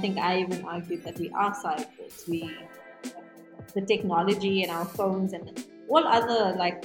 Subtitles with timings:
[0.00, 2.28] think I even argued that we are cyborgs.
[2.28, 2.56] We,
[3.74, 6.84] the technology and our phones and all other like,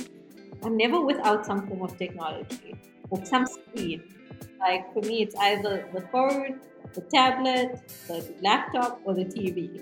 [0.64, 2.76] I'm never without some form of technology
[3.10, 4.04] or some screen.
[4.60, 6.60] Like for me, it's either the phone,
[6.94, 9.82] the tablet, the laptop, or the TV.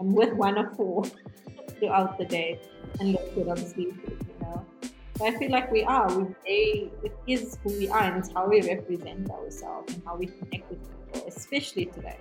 [0.00, 1.04] I'm with one of four
[1.78, 2.60] throughout the day,
[3.00, 3.58] unless good I'm.
[3.76, 3.96] You
[4.40, 4.66] know,
[5.22, 6.08] I feel like we are.
[6.18, 10.16] We they, it is who we are, and it's how we represent ourselves and how
[10.16, 12.18] we connect with people, especially today.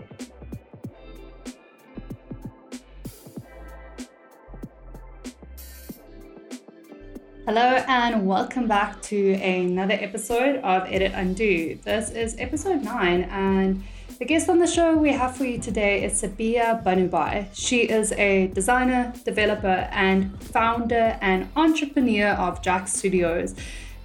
[7.48, 11.76] Hello and welcome back to another episode of Edit Undo.
[11.84, 13.84] This is episode 9 and
[14.20, 17.48] the guest on the show we have for you today is Sabeeha Banubhai.
[17.52, 23.56] She is a designer, developer and founder and entrepreneur of Jack Studios.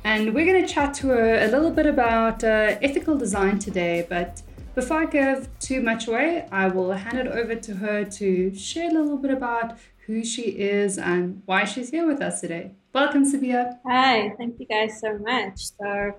[0.03, 4.07] And we're going to chat to her a little bit about uh, ethical design today,
[4.09, 4.41] but
[4.75, 8.89] before I give too much away, I will hand it over to her to share
[8.89, 9.77] a little bit about
[10.07, 12.73] who she is and why she's here with us today.
[12.95, 13.79] Welcome, Sabeeha.
[13.87, 15.59] Hi, thank you guys so much.
[15.79, 16.15] So,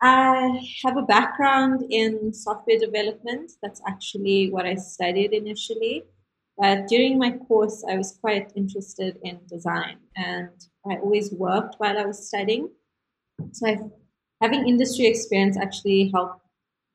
[0.00, 3.50] I have a background in software development.
[3.62, 6.04] That's actually what I studied initially.
[6.56, 10.50] But during my course, I was quite interested in design and
[10.88, 12.68] I always worked while I was studying.
[13.52, 13.90] So, I've,
[14.42, 16.42] having industry experience actually helped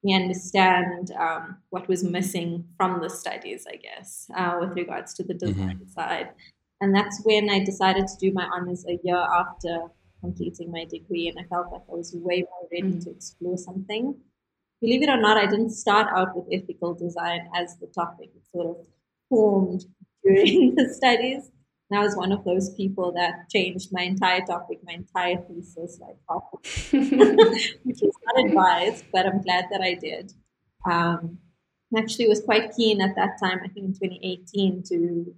[0.04, 5.24] me understand um, what was missing from the studies, I guess, uh, with regards to
[5.24, 5.90] the design mm-hmm.
[5.90, 6.30] side.
[6.82, 9.88] And that's when I decided to do my honors a year after
[10.22, 11.28] completing my degree.
[11.30, 13.00] And I felt like I was way more ready mm-hmm.
[13.00, 14.16] to explore something.
[14.82, 18.32] Believe it or not, I didn't start out with ethical design as the topic.
[18.36, 18.86] It sort of
[19.30, 19.86] formed
[20.24, 21.50] during the studies.
[21.94, 26.00] And I was one of those people that changed my entire topic, my entire thesis,
[26.02, 26.18] like
[27.84, 30.34] which was not advised, but I'm glad that I did.
[30.90, 31.38] Um,
[31.96, 35.36] actually was quite keen at that time, I think in 2018, to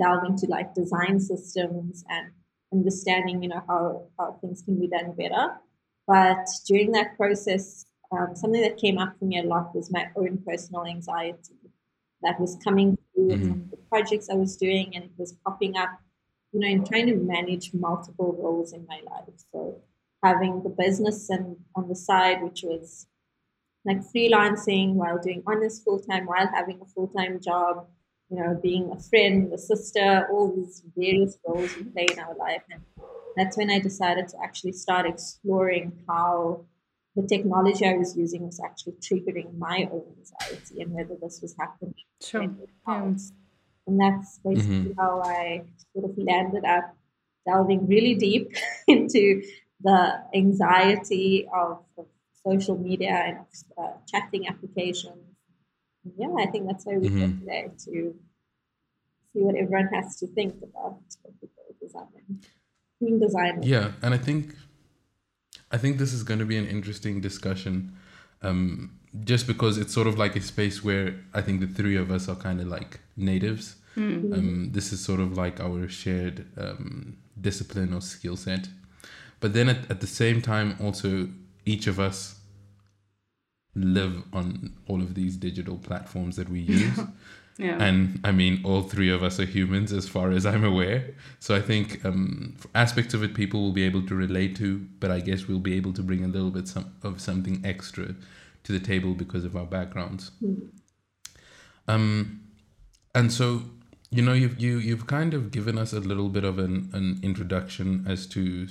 [0.00, 2.30] delve into like design systems and
[2.72, 5.58] understanding, you know, how, how things can be done better.
[6.06, 10.06] But during that process, um, something that came up for me a lot was my
[10.16, 11.67] own personal anxiety
[12.22, 13.70] that was coming through mm-hmm.
[13.70, 15.90] the projects I was doing, and it was popping up,
[16.52, 19.34] you know, in trying to manage multiple roles in my life.
[19.52, 19.80] So
[20.22, 23.06] having the business and on the side, which was
[23.84, 27.86] like freelancing while doing honest full time, while having a full time job,
[28.30, 32.34] you know, being a friend, a sister, all these various roles we play in our
[32.36, 32.62] life.
[32.70, 32.82] And
[33.36, 36.64] that's when I decided to actually start exploring how
[37.18, 41.54] the technology I was using was actually triggering my own anxiety and whether this was
[41.58, 41.94] happening.
[42.22, 42.42] Sure.
[43.86, 45.00] And that's basically mm-hmm.
[45.00, 45.62] how I
[45.92, 46.94] sort of landed up
[47.46, 48.54] delving really deep
[48.86, 49.42] into
[49.80, 52.06] the anxiety of, of
[52.46, 53.38] social media and
[53.78, 55.28] uh, chatting applications
[56.16, 57.18] yeah, I think that's why we're mm-hmm.
[57.18, 58.14] here today to
[59.32, 61.00] see what everyone has to think about
[61.80, 62.40] design,
[63.00, 63.66] being designers.
[63.66, 64.54] Yeah, and I think
[65.70, 67.92] I think this is going to be an interesting discussion,
[68.42, 72.10] um, just because it's sort of like a space where I think the three of
[72.10, 73.76] us are kind of like natives.
[73.96, 74.32] Mm-hmm.
[74.32, 78.68] Um, this is sort of like our shared um, discipline or skill set,
[79.40, 81.28] but then at, at the same time, also
[81.64, 82.36] each of us
[83.74, 86.98] live on all of these digital platforms that we use.
[87.58, 87.82] Yeah.
[87.82, 91.10] And I mean, all three of us are humans as far as I'm aware.
[91.40, 95.10] So I think um, aspects of it people will be able to relate to, but
[95.10, 98.14] I guess we'll be able to bring a little bit some, of something extra
[98.62, 100.30] to the table because of our backgrounds.
[100.40, 100.68] Mm.
[101.88, 102.42] Um,
[103.12, 103.62] and so,
[104.10, 107.18] you know, you've, you, you've kind of given us a little bit of an, an
[107.24, 108.68] introduction as to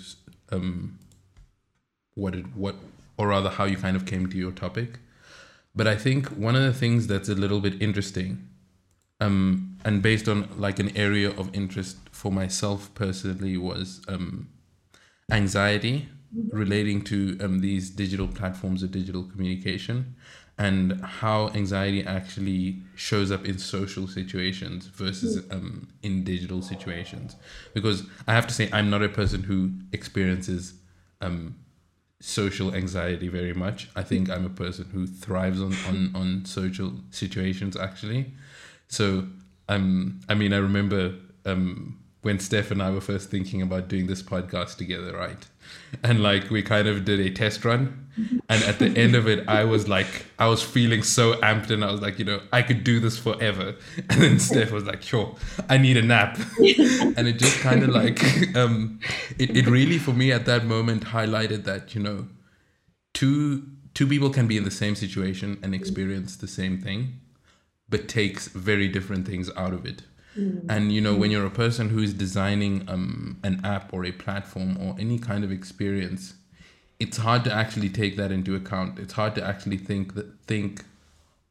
[0.52, 0.98] um,
[2.16, 2.76] what it, what
[3.18, 5.00] or rather how you kind of came to your topic.
[5.76, 8.48] But I think one of the things that's a little bit interesting,
[9.20, 14.50] um, and based on like an area of interest for myself personally, was um,
[15.32, 16.10] anxiety
[16.52, 20.16] relating to um, these digital platforms of digital communication
[20.60, 27.36] and how anxiety actually shows up in social situations versus um, in digital situations.
[27.74, 30.74] Because I have to say, I'm not a person who experiences
[31.22, 31.56] um,
[32.20, 33.90] social anxiety very much.
[33.96, 38.34] I think I'm a person who thrives on on, on social situations actually.
[38.88, 39.28] So
[39.70, 44.08] um I mean I remember um when Steph and I were first thinking about doing
[44.08, 45.46] this podcast together, right?
[46.04, 48.10] And like we kind of did a test run.
[48.50, 51.86] And at the end of it, I was like, I was feeling so amped and
[51.86, 53.76] I was like, you know, I could do this forever.
[54.10, 55.36] And then Steph was like, sure,
[55.70, 56.38] I need a nap.
[56.58, 58.22] and it just kind of like,
[58.56, 59.00] um,
[59.38, 62.28] it, it really for me at that moment highlighted that, you know,
[63.14, 63.64] two
[63.94, 67.20] two people can be in the same situation and experience the same thing
[67.90, 70.04] but takes very different things out of it.
[70.70, 74.12] And you know, when you're a person who is designing um, an app or a
[74.12, 76.36] platform or any kind of experience,
[77.00, 79.00] it's hard to actually take that into account.
[79.00, 80.84] It's hard to actually think that think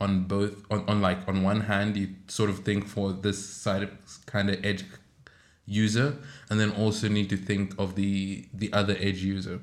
[0.00, 3.82] on both on, on like on one hand you sort of think for this side
[3.82, 3.90] of
[4.26, 4.84] kind of edge
[5.64, 6.16] user
[6.50, 9.60] and then also need to think of the the other edge user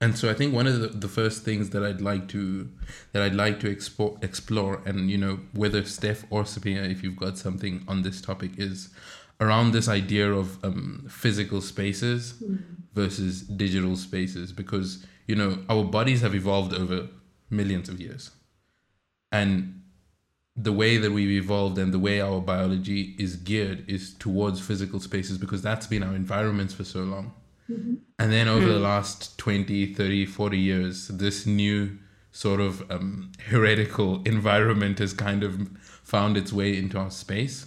[0.00, 2.68] and so i think one of the, the first things that i'd like to
[3.12, 7.16] that i'd like to explore explore and you know whether steph or Sabeeha, if you've
[7.16, 8.90] got something on this topic is
[9.40, 12.42] around this idea of um, physical spaces
[12.94, 14.52] versus digital spaces.
[14.52, 17.08] Because you know our bodies have evolved over
[17.48, 18.30] millions of years.
[19.32, 19.82] And
[20.56, 25.00] the way that we've evolved and the way our biology is geared is towards physical
[25.00, 27.32] spaces because that's been our environments for so long
[28.18, 31.98] and then over the last 20 30 40 years this new
[32.32, 35.68] sort of um, heretical environment has kind of
[36.02, 37.66] found its way into our space.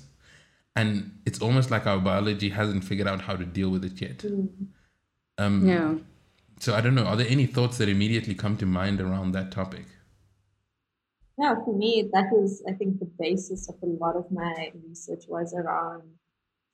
[0.76, 4.24] And it's almost like our biology hasn't figured out how to deal with it yet.
[5.38, 5.96] Um, Yeah.
[6.60, 9.52] so i don't know are there any thoughts that immediately come to mind around that
[9.52, 9.86] topic?
[11.38, 15.24] Yeah, for me, that was, I think, the basis of a lot of my research
[15.28, 16.04] was around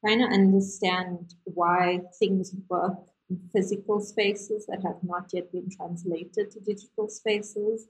[0.01, 3.19] trying to understand why things work in
[3.51, 7.87] physical spaces that have not yet been translated to digital spaces.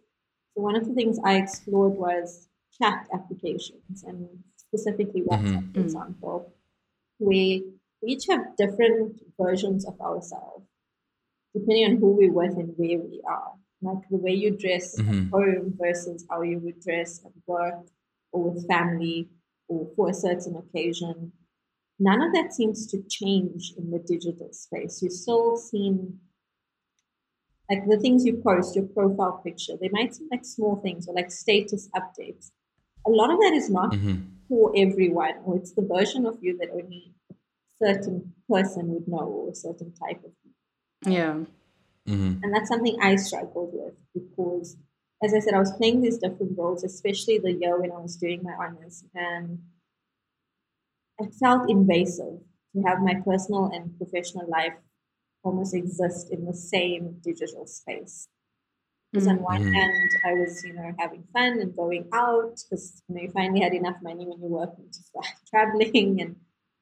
[0.55, 2.47] So, one of the things I explored was
[2.81, 5.83] chat applications and specifically WhatsApp, for Mhm.
[5.83, 6.53] example,
[7.19, 7.59] where
[8.01, 10.65] we each have different versions of ourselves
[11.53, 13.53] depending on who we're with and where we are.
[13.81, 15.29] Like the way you dress Mhm.
[15.33, 17.87] at home versus how you would dress at work
[18.31, 19.29] or with family
[19.67, 21.31] or for a certain occasion.
[21.99, 25.01] None of that seems to change in the digital space.
[25.01, 26.19] You still seem
[27.69, 31.13] like the things you post, your profile picture, they might seem like small things or
[31.13, 32.51] like status updates.
[33.05, 34.15] A lot of that is not hmm
[34.47, 37.35] for everyone, or it's the version of you that only a
[37.79, 40.31] certain person would know or a certain type of
[41.05, 41.43] Yeah.
[42.07, 44.77] hmm and that's something I struggled with because,
[45.23, 48.15] as I said, I was playing these different roles, especially the year when I was
[48.15, 49.59] doing my honors, and
[51.19, 52.39] it felt invasive
[52.73, 54.73] to have my personal and professional life
[55.43, 58.27] almost exist in the same digital space.
[59.11, 59.73] Because on one Mhm.
[59.73, 63.61] hand, I was, you know, having fun and going out because you know you finally
[63.61, 66.35] had enough money when you're working to start traveling and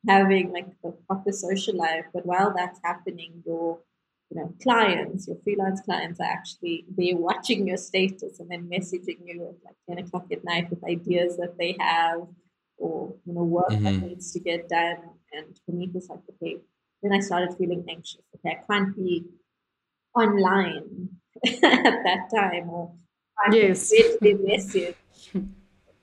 [0.08, 2.06] having like the proper social life.
[2.14, 3.80] But while that's happening, your
[4.30, 9.20] you know clients, your freelance clients are actually they're watching your status and then messaging
[9.26, 12.28] you at like ten o'clock at night with ideas that they have
[12.78, 14.08] or you know work that Mhm.
[14.10, 14.98] needs to get done.
[15.34, 16.58] And for me, it was like okay.
[17.02, 18.22] Then I started feeling anxious.
[18.36, 19.26] Okay, I can't be
[20.16, 21.10] online
[21.46, 22.92] at that time or
[23.38, 23.92] I Yes.
[23.92, 24.96] read their message.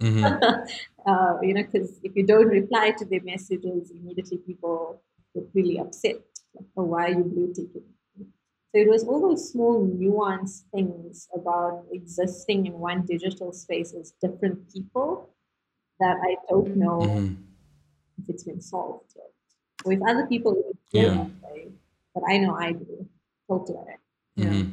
[0.00, 0.24] hmm
[1.06, 5.02] uh, you know, because if you don't reply to their messages, immediately people
[5.34, 6.16] get really upset.
[6.54, 7.88] Like, oh, why are you blue ticking?
[8.18, 14.12] So it was all those small nuanced things about existing in one digital space as
[14.20, 15.33] different people
[16.04, 17.32] that I don't know hmm
[18.18, 19.30] if it's been solved yet.
[19.84, 21.14] Or if other people would Yeah.
[21.14, 21.60] that way.
[22.14, 23.08] But I know I do.
[23.48, 23.96] Totally.
[24.36, 24.52] Yeah.
[24.52, 24.70] hmm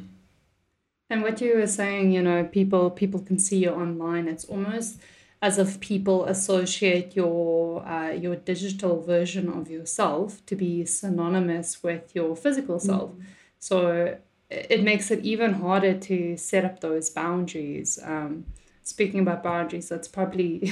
[1.10, 4.28] And what you were saying, you know, people people can see you online.
[4.28, 4.98] It's almost
[5.42, 12.14] as if people associate your uh, your digital version of yourself to be synonymous with
[12.14, 13.10] your physical self.
[13.58, 14.16] So
[14.50, 17.98] it it makes it even harder to set up those boundaries.
[18.02, 18.46] Um,
[18.82, 20.70] speaking about boundaries, that's probably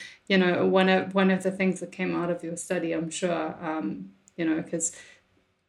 [0.28, 2.92] you know one of one of the things that came out of your study.
[2.92, 4.96] I'm sure um, you know because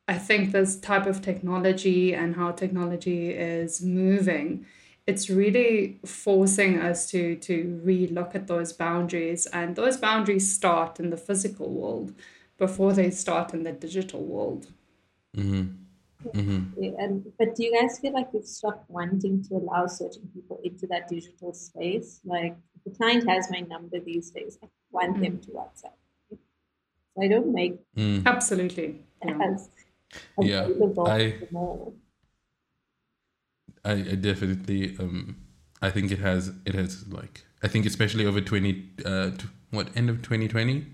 [0.08, 4.66] I think this type of technology and how technology is moving,
[5.08, 11.10] it's really forcing us to to relook at those boundaries, and those boundaries start in
[11.10, 12.14] the physical world
[12.58, 14.68] before they start in the digital world.
[15.36, 15.81] hmm
[16.34, 16.62] hmm
[17.00, 20.88] And but do you guys feel like you've stopped wanting to allow certain people into
[20.88, 22.22] that digital space?
[22.26, 25.98] Like the client has my number these days, I want them to WhatsApp.
[26.30, 28.26] So I don't make Mm.
[28.26, 29.04] Absolutely.
[29.26, 29.38] Yeah.
[29.42, 29.70] as
[30.40, 30.68] Yeah,
[31.06, 31.40] I-
[33.84, 35.38] I, I definitely um
[35.82, 39.96] I think it has it has like I think especially over twenty uh t- what
[39.96, 40.86] end of twenty twenty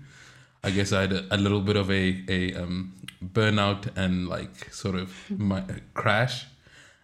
[0.62, 4.72] I guess I had a, a little bit of a a um burnout and like
[4.72, 5.62] sort of my
[5.94, 6.46] crash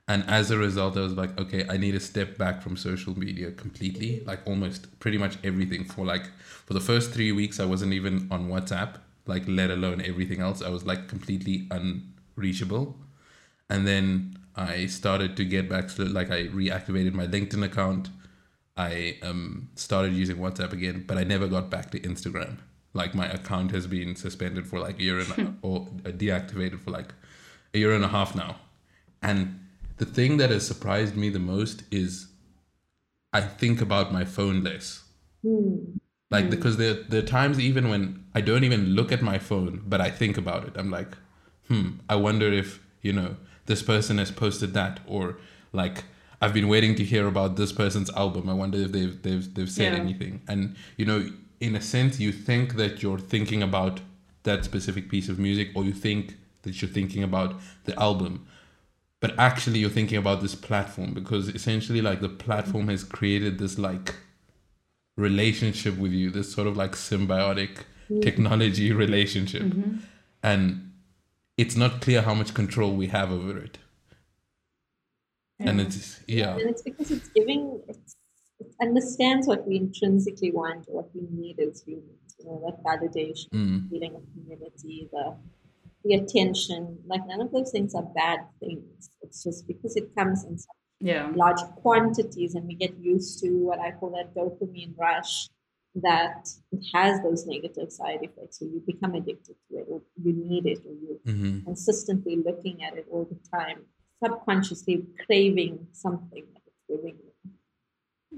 [0.07, 3.19] and as a result I was like okay I need to step back from social
[3.19, 6.27] media completely like almost pretty much everything for like
[6.67, 8.97] for the first 3 weeks I wasn't even on WhatsApp
[9.27, 12.97] like let alone everything else I was like completely unreachable
[13.71, 18.11] and then I started to get back to like I reactivated my LinkedIn account.
[18.77, 22.59] I um started using WhatsApp again, but I never got back to Instagram.
[22.95, 27.13] Like my account has been suspended for like a year and or deactivated for like
[27.75, 28.57] a year and a half now.
[29.23, 29.61] And
[29.97, 32.29] the thing that has surprised me the most is
[33.33, 35.03] I think about my phone less.
[35.43, 35.77] Hmm.
[36.31, 39.83] Like because there there are times even when I don't even look at my phone,
[39.87, 40.73] but I think about it.
[40.77, 41.17] I'm like,
[41.69, 43.37] hmm, I wonder if, you know,
[43.67, 45.37] this person has posted that or
[45.73, 46.05] like
[46.41, 48.49] I've been waiting to hear about this person's album.
[48.49, 50.01] I wonder if they've they've they've said Yeah.
[50.01, 50.43] anything.
[50.49, 51.29] And you know,
[51.65, 54.01] in a sense, you think that you're thinking about
[54.43, 57.55] that specific piece of music, or you think that you're thinking about
[57.85, 58.47] the album,
[59.21, 63.79] but actually you're thinking about this platform because essentially, like the platform has created this
[63.79, 64.15] like
[65.17, 68.21] relationship with you, this sort of like symbiotic mm.
[68.21, 69.97] technology relationship, mm-hmm.
[70.43, 70.93] and
[71.57, 73.79] it's not clear how much control we have over it.
[75.61, 76.57] And it's yeah.
[76.57, 77.81] And it's because it's giving,
[78.87, 83.49] understands what we intrinsically want, or what we need as humans, you know, that validation,
[83.53, 83.89] Mm.
[83.91, 85.25] feeling of community, the,
[86.05, 86.81] the attention.
[87.13, 89.11] Like, none of those things are bad things.
[89.23, 91.27] It's just because it comes in such Yeah.
[91.43, 95.33] large quantities and we get used to what I call that dopamine rush
[96.09, 96.41] that
[96.73, 98.55] it has those negative side effects.
[98.59, 102.77] So you become addicted to it or you need it or you're hmm consistently looking
[102.87, 103.79] at it all the time,
[104.23, 107.24] subconsciously craving something that it's giving you,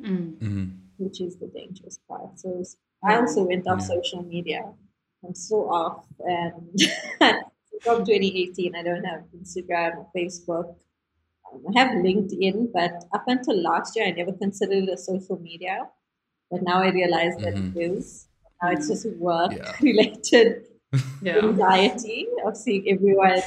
[0.04, 0.38] Mm.
[0.40, 0.64] hmm
[0.98, 2.38] which is the dangerous part.
[2.40, 2.64] So
[3.04, 3.86] I also went off Yeah.
[3.86, 4.62] social media.
[5.22, 6.80] I'm still off and
[7.84, 10.74] from 2018 I don't have Instagram or Facebook.
[11.52, 15.38] Um, I have LinkedIn, but up until last year I never considered it a social
[15.38, 15.88] media.
[16.50, 17.76] But now I realize that Mhm.
[17.76, 18.26] it is.
[18.62, 19.72] Now it's just work Yeah.
[19.90, 20.64] related
[21.22, 21.38] Yeah.
[21.44, 23.42] anxiety of seeing everyone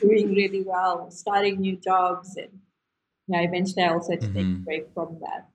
[0.00, 2.52] doing really well, starting new jobs, and
[3.28, 5.46] yeah, eventually I also had to take a break from that.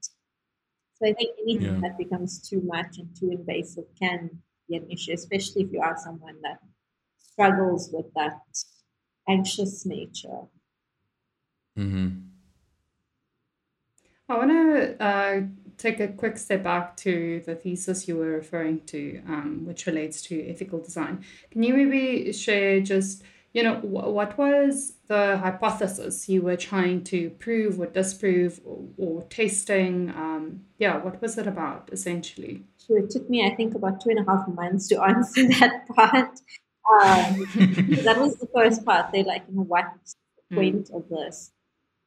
[1.04, 1.82] So I think anything Yeah.
[1.82, 5.98] that becomes too much and too invasive can be an issue, especially if you are
[5.98, 6.60] someone that
[7.20, 8.42] struggles with that
[9.28, 10.48] anxious nature.
[11.76, 12.34] hmm
[14.30, 15.42] I want to uh,
[15.78, 20.22] take a quick step back to the thesis you were referring to, um, which relates
[20.24, 21.26] to ethical design.
[21.52, 27.04] Can you maybe share just, you know, wh- what was the hypothesis you were trying
[27.06, 30.10] to prove or disprove or, or testing?
[30.10, 32.64] Um, yeah, what was it about essentially?
[32.78, 35.88] So it took me, I think, about two and a half months to answer that
[35.88, 36.40] part.
[36.92, 37.48] Um,
[38.04, 39.12] that was the first part.
[39.14, 40.16] They're like, you know, what's
[40.50, 41.52] the point of this?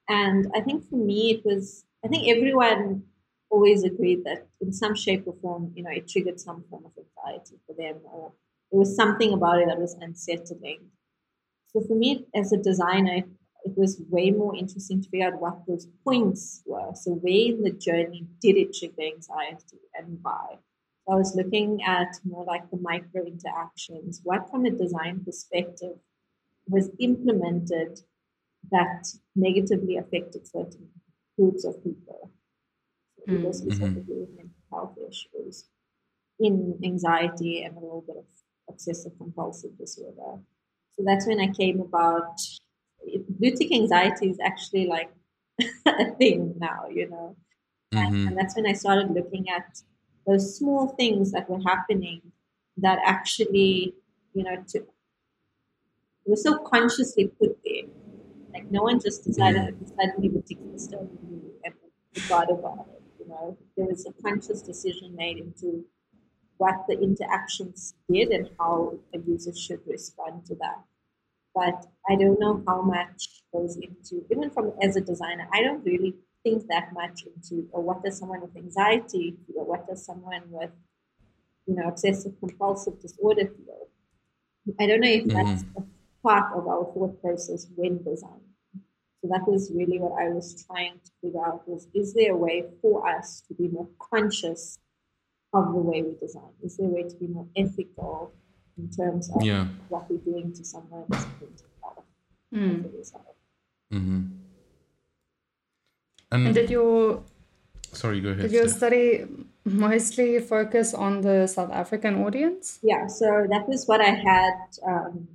[0.08, 3.04] And I think for me, it was, I think everyone
[3.50, 6.92] always agreed that in some shape or form, you know, it triggered some form of
[6.98, 8.32] anxiety for them, or
[8.70, 10.80] there was something about it that was unsettling.
[11.68, 13.22] So for me, as a designer,
[13.64, 16.92] it was way more interesting to figure out what those points were.
[16.94, 20.58] So where in the journey did it trigger anxiety and why?
[21.06, 24.20] So I was looking at more like the micro interactions.
[24.24, 25.98] What, from a design perspective,
[26.68, 28.00] was implemented
[28.70, 30.88] that negatively affected certain
[31.36, 32.30] groups of people.
[33.18, 33.54] So people Mm.
[33.54, 35.68] specifically with mental health issues,
[36.38, 38.26] in anxiety and a little bit of
[38.68, 40.40] obsessive compulsive disorder.
[40.96, 42.38] So that's when I came about.
[43.04, 43.24] It,
[43.72, 45.10] anxiety is actually like
[45.86, 47.36] a thing now, you know.
[47.92, 49.82] hmm And that's when I started looking at
[50.26, 52.20] those small things that were happening
[52.78, 53.94] that actually,
[54.34, 54.86] you know, to
[56.26, 57.84] were so consciously put there.
[58.52, 61.08] Like no one just decided to suddenly the tick system
[61.64, 61.74] and
[62.14, 63.02] forgot about it.
[63.20, 65.84] You know, there was a conscious decision made into
[66.58, 70.82] what the interactions did and how a user should respond to that.
[71.54, 75.84] But I don't know how much goes into even from as a designer, I don't
[75.84, 80.42] really think that much into or what does someone with anxiety feel, what does someone
[80.48, 80.70] with
[81.66, 83.88] you know obsessive compulsive disorder feel.
[84.80, 85.36] I don't know if mm-hmm.
[85.36, 85.82] that's a
[86.22, 88.40] part of our thought process when designing.
[89.20, 92.36] So that was really what I was trying to figure out was is there a
[92.36, 94.78] way for us to be more conscious
[95.56, 96.52] of the way we design?
[96.62, 98.32] Is there a way to be more ethical
[98.78, 99.68] in terms of Yeah.
[99.88, 101.10] what we're doing to someone's
[101.40, 102.04] mental health
[102.52, 102.84] mm.
[103.92, 104.22] mm-hmm.
[106.32, 107.22] And And did your
[107.92, 108.42] sorry, go ahead.
[108.42, 109.26] did your study
[109.64, 112.78] mostly focus on the South African audience?
[112.82, 115.28] Yeah, so that was what I had um,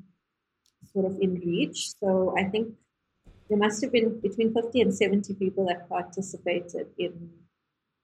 [0.93, 1.91] sort of in reach.
[1.99, 2.73] So I think
[3.49, 7.29] there must have been between 50 and 70 people that participated in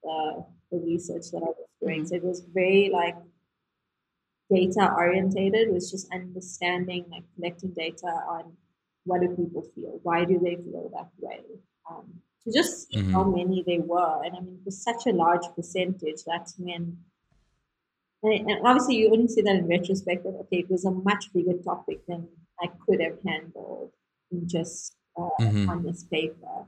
[0.04, 2.06] the, the research that I was doing.
[2.06, 3.16] So it was very like
[4.50, 8.56] data orientated, it was just understanding, like collecting data on
[9.04, 11.42] what do people feel, why do they feel that way,
[11.90, 13.14] um, to just see Mhm.
[13.14, 14.24] how many they were.
[14.24, 16.24] And I mean, it was such a large percentage.
[16.26, 17.04] That's when,
[18.24, 20.24] and, obviously, you only see that in retrospect.
[20.24, 22.28] That okay, it was a much bigger topic than
[22.60, 23.92] I could have handled
[24.32, 25.68] in just uh, Mhm.
[25.68, 26.66] on this paper.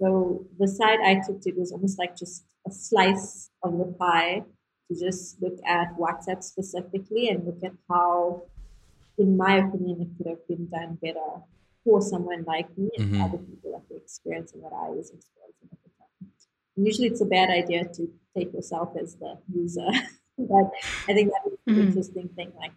[0.00, 3.84] So the side I took to it was almost like just a slice of the
[3.98, 4.42] pie
[4.88, 8.42] to just look at WhatsApp specifically and look at how,
[9.18, 11.42] in my opinion, it could have been done better
[11.84, 13.24] for someone like me and Mhm.
[13.24, 16.32] other people that were experiencing what I was experiencing at the time.
[16.76, 19.88] And usually it's a bad idea to take yourself as the user,
[20.38, 20.66] but
[21.08, 21.86] I think that is the Mhm.
[21.86, 22.52] interesting thing.
[22.56, 22.72] Like,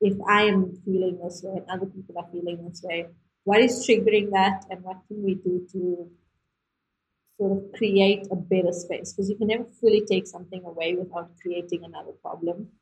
[0.00, 3.08] if I am feeling this way and other people are feeling this way,
[3.44, 6.10] what is triggering that and what can we do to
[7.38, 9.12] sort of create a better space?
[9.12, 12.72] Because you can never fully take something away without creating another problem.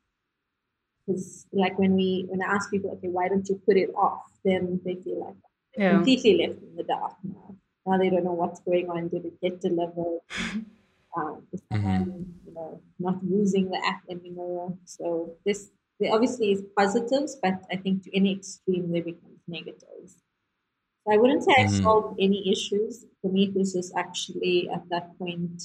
[1.05, 4.23] Because like when we when I ask people, okay, why don't you put it off?
[4.43, 5.35] Then they feel like
[5.77, 5.89] Yeah.
[5.89, 7.55] completely left in the dark now.
[7.85, 9.09] Now they don't know what's going on.
[9.09, 10.19] Did it get delivered?
[11.17, 14.77] Um, is someone, you know, not using the app anymore?
[14.85, 20.17] So this there obviously is positives, but I think to any extreme there becomes negatives.
[21.05, 21.83] So I wouldn't say I Mhm.
[21.83, 23.05] solved any issues.
[23.21, 25.61] For me, it was just actually at that point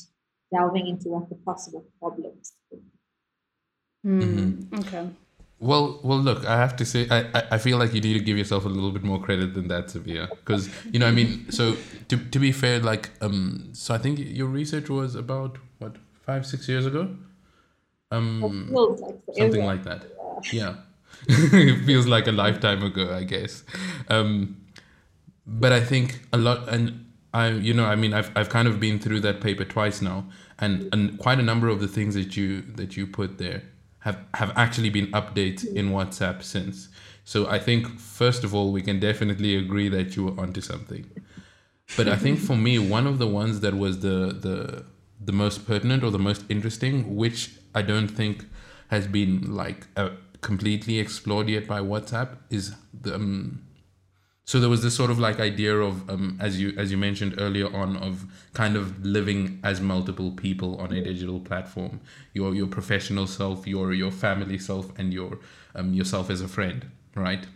[0.52, 2.52] delving into what the possible problems.
[2.70, 4.26] could be.
[4.26, 5.11] Mm, Okay.
[5.59, 8.20] Well, well, look, I have to say, I, I, I feel like you need to
[8.20, 11.50] give yourself a little bit more credit than that, Sabeeha, because you know, I mean,
[11.50, 11.76] so
[12.09, 16.47] to to be fair, like, um, so I think your research was about what five,
[16.47, 17.14] six years ago,
[18.11, 20.04] um, like something like that.
[20.52, 20.76] Yeah,
[21.28, 23.62] it feels like a lifetime ago, I guess.
[24.09, 24.60] Um,
[25.50, 28.78] but I think a lot, and I, you know, I mean, I've I've kind of
[28.78, 30.26] been through that paper twice now,
[30.59, 33.62] and and quite a number of the things that you that you put there
[34.00, 36.88] have have actually been updates in WhatsApp since.
[37.25, 41.11] So I think first of all, we can definitely agree that you were onto something.
[41.97, 44.85] But I think for me, one of the ones that was the the
[45.21, 48.47] the most pertinent or the most interesting, which I don't think
[48.89, 50.10] has been like uh,
[50.41, 53.63] completely explored yet by WhatsApp, is the um,
[54.50, 57.34] so there was this sort of like idea of um, as you as you mentioned
[57.39, 62.00] earlier on of kind of living as multiple people on a digital platform.
[62.34, 65.39] Your your professional self your your family self and your
[65.76, 67.47] um, yourself as a friend right?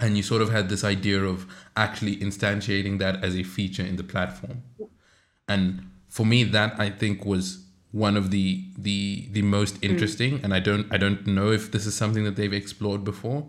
[0.00, 3.96] And you sort of had this idea of actually instantiating that as a feature in
[3.96, 4.62] the platform.
[5.48, 7.44] And for me that i think was
[7.90, 11.86] one of the the the most interesting and i don't i don't know if this
[11.86, 13.40] is something that they've explored before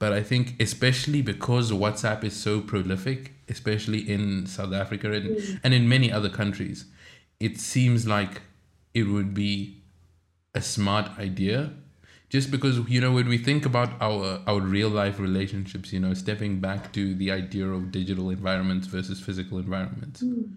[0.00, 5.60] but i think especially because whatsapp is so prolific especially in south africa and, mm.
[5.62, 6.86] and in many other countries
[7.40, 8.42] it seems like
[8.94, 9.82] it would be
[10.54, 11.72] a smart idea.
[12.28, 16.14] Just because you know when we think about our our real life relationships you know
[16.14, 20.48] stepping back to the idea of digital environments versus physical environments mm.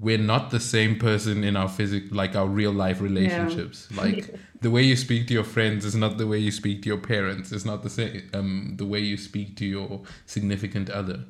[0.00, 3.88] We're not the same person in our physic like our real life relationships.
[3.94, 6.88] Like the way you speak to your friends is not the way you speak to
[6.88, 7.52] your parents.
[7.52, 11.24] It's not the same um the way you speak to your significant other.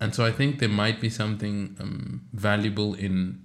[0.00, 3.40] And so i think there might be something um, valuable in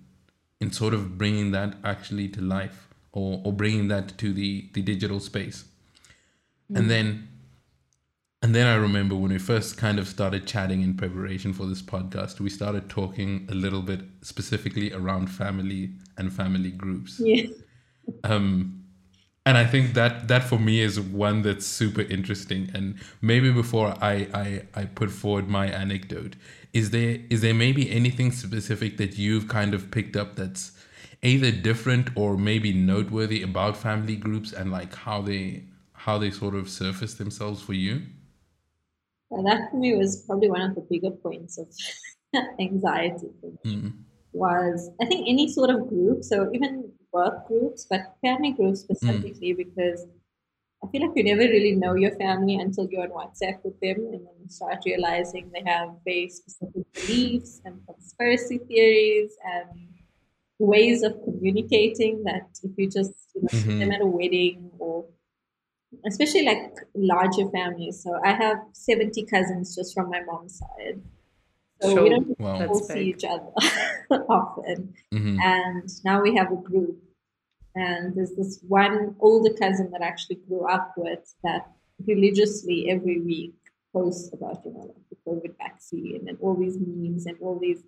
[0.60, 4.82] in sort of bringing that actually to life or or bringing that to the the
[4.82, 5.66] digital space.
[6.76, 7.28] And then
[8.44, 11.82] and then I remember when we first kind of started chatting in preparation for this
[11.82, 17.22] podcast, we started talking a little bit specifically around family and family groups.
[17.24, 17.46] Yeah.
[18.26, 18.84] Um,
[19.46, 22.70] and I think that that for me is one that's super interesting.
[22.74, 26.36] And maybe before I, I I put forward my anecdote,
[26.74, 30.74] is there is there maybe anything specific that you've kind of picked up that's
[31.22, 36.56] either different or maybe noteworthy about family groups and like how they how they sort
[36.56, 38.02] of surface themselves for you?
[39.34, 41.68] And that for me was probably one of the bigger points of
[42.60, 43.30] anxiety.
[43.66, 43.94] Mm.
[44.34, 49.54] was I think any sort of group, so even work groups, but family groups specifically,
[49.54, 50.08] because
[50.84, 53.98] I feel like you never really know your family until you're on WhatsApp with them,
[54.12, 59.88] and then you start realizing they have very specific beliefs and conspiracy theories and
[60.60, 65.06] ways of communicating that if you just you know, see them at a wedding or
[66.06, 68.02] especially like larger families.
[68.04, 71.02] So I have 70 cousins just from my mom's side.
[71.82, 72.68] So we don't Wow.
[72.68, 73.16] All see big.
[73.16, 73.52] each other
[74.30, 74.94] often.
[75.12, 76.98] hmm And now we have a group.
[77.76, 81.72] And there's this one older cousin that I actually grew up with that
[82.06, 83.56] religiously every week
[83.92, 87.84] posts about, you know, like the COVID vaccine and all these memes and all these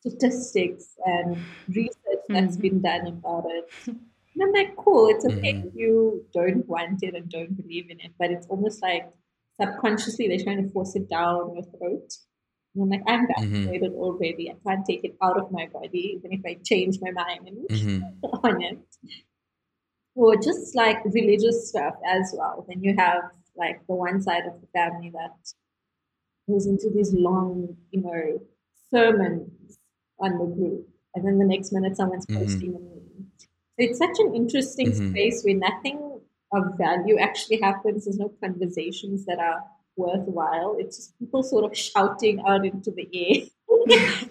[0.00, 2.60] statistics and research that's Mhm.
[2.62, 3.70] been done about it.
[4.36, 8.00] And I'm like, cool, it's okay if you don't want it and don't believe in
[8.00, 9.08] it, but it's almost like
[9.58, 12.12] subconsciously they're trying to force it down your throat
[12.74, 14.00] And I'm like, I'm vaccinated mm-hmm.
[14.00, 14.50] already.
[14.50, 18.02] I can't take it out of my body, even if I change my mind mm-hmm.
[18.24, 18.78] on it.
[20.14, 22.66] Or just like religious stuff as well.
[22.68, 23.22] Then you have
[23.56, 25.36] like the one side of the family that
[26.48, 28.40] goes into these long, you know,
[28.92, 29.78] sermons
[30.20, 30.88] on the group.
[31.14, 32.42] And then the next minute someone's mm-hmm.
[32.42, 32.76] posting mm-hmm.
[32.76, 33.30] a meme.
[33.38, 33.46] So
[33.78, 35.10] it's such an interesting mm-hmm.
[35.10, 36.20] space where nothing
[36.52, 38.04] of value actually happens.
[38.04, 39.62] There's no conversations that are
[39.96, 40.76] worthwhile.
[40.78, 43.46] It's just people sort of shouting out into the air.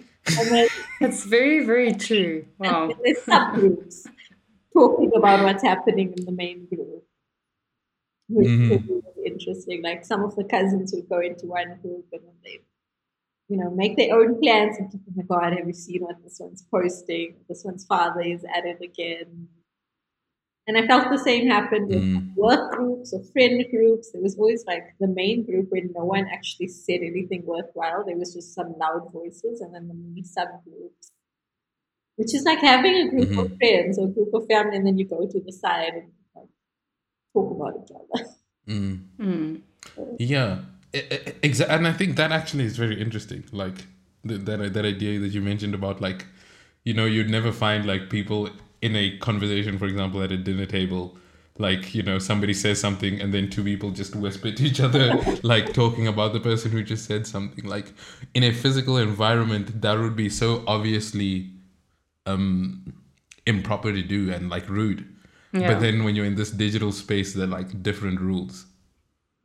[0.48, 0.68] then,
[1.00, 2.46] That's very, very true.
[2.58, 2.92] Wow.
[3.04, 4.06] there's subgroups
[4.72, 7.04] talking about what's happening in the main group.
[8.28, 8.72] Which mm-hmm.
[8.72, 9.82] is really interesting.
[9.82, 12.60] Like some of the cousins would go into one group and then they,
[13.48, 16.22] you know, make their own plans and think, oh my God, have you seen what
[16.22, 17.36] this one's posting?
[17.48, 19.48] This one's father is at it again.
[20.68, 22.34] And I felt the same happened with mm.
[22.34, 24.10] work groups or friend groups.
[24.14, 28.04] It was always like the main group where no one actually said anything worthwhile.
[28.04, 31.12] There was just some loud voices and then the mini subgroups,
[32.16, 33.38] which is like having a group mm-hmm.
[33.38, 36.10] of friends or a group of family, and then you go to the side and
[36.34, 36.48] like,
[37.32, 38.28] talk about each other.
[38.68, 39.04] Mm.
[39.20, 39.60] Mm.
[40.18, 41.76] Yeah, exactly.
[41.76, 43.44] And I think that actually is very interesting.
[43.52, 43.86] Like
[44.24, 46.26] that that idea that you mentioned about like,
[46.84, 48.50] you know, you'd never find like people
[48.82, 51.16] in a conversation, for example, at a dinner table,
[51.58, 55.14] like you know somebody says something and then two people just whisper to each other
[55.42, 57.92] like talking about the person who just said something like
[58.34, 61.50] in a physical environment that would be so obviously
[62.26, 62.92] um
[63.46, 65.06] improper to do and like rude
[65.52, 65.72] yeah.
[65.72, 68.66] but then when you're in this digital space they're like different rules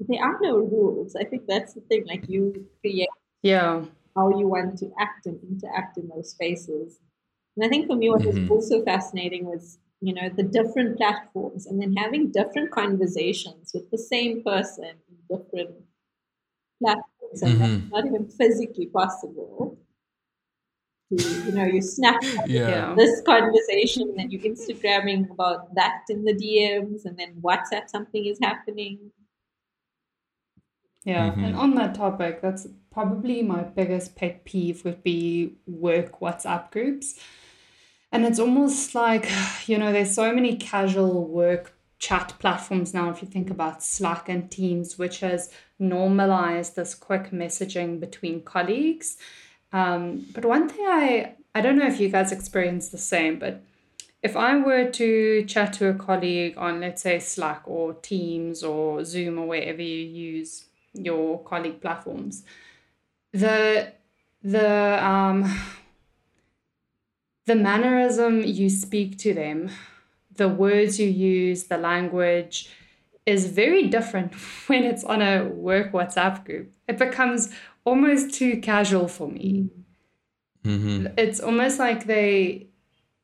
[0.07, 3.07] there are no rules i think that's the thing like you create
[3.41, 3.83] yeah
[4.15, 6.99] how you want to act and interact in those spaces
[7.55, 8.47] and I think for me, what mm-hmm.
[8.47, 13.89] was also fascinating was, you know, the different platforms and then having different conversations with
[13.91, 15.71] the same person in different
[16.81, 17.41] platforms.
[17.41, 17.59] And mm-hmm.
[17.59, 19.77] that's not even physically possible.
[21.09, 22.95] To, you know, you snap yeah.
[22.95, 28.39] this conversation, and you're Instagramming about that in the DMs, and then WhatsApp something is
[28.41, 29.11] happening.
[31.03, 31.43] Yeah, mm-hmm.
[31.45, 37.19] and on that topic, that's probably my biggest pet peeve would be work WhatsApp groups
[38.11, 39.29] and it's almost like,
[39.67, 44.27] you know, there's so many casual work chat platforms now, if you think about Slack
[44.27, 49.17] and Teams, which has normalized this quick messaging between colleagues.
[49.71, 53.63] Um, but one thing I, I don't know if you guys experience the same, but
[54.23, 59.05] if I were to chat to a colleague on, let's say, Slack or Teams or
[59.05, 62.43] Zoom or wherever you use your colleague platforms,
[63.31, 63.93] the
[64.43, 65.59] the um,
[67.45, 69.69] the mannerism you speak to them,
[70.35, 72.69] the words you use, the language
[73.25, 74.33] is very different
[74.67, 76.73] when it's on a work WhatsApp group.
[76.87, 77.53] It becomes
[77.85, 79.69] almost too casual for me.
[80.63, 81.07] Mm-hmm.
[81.17, 82.67] It's almost like they,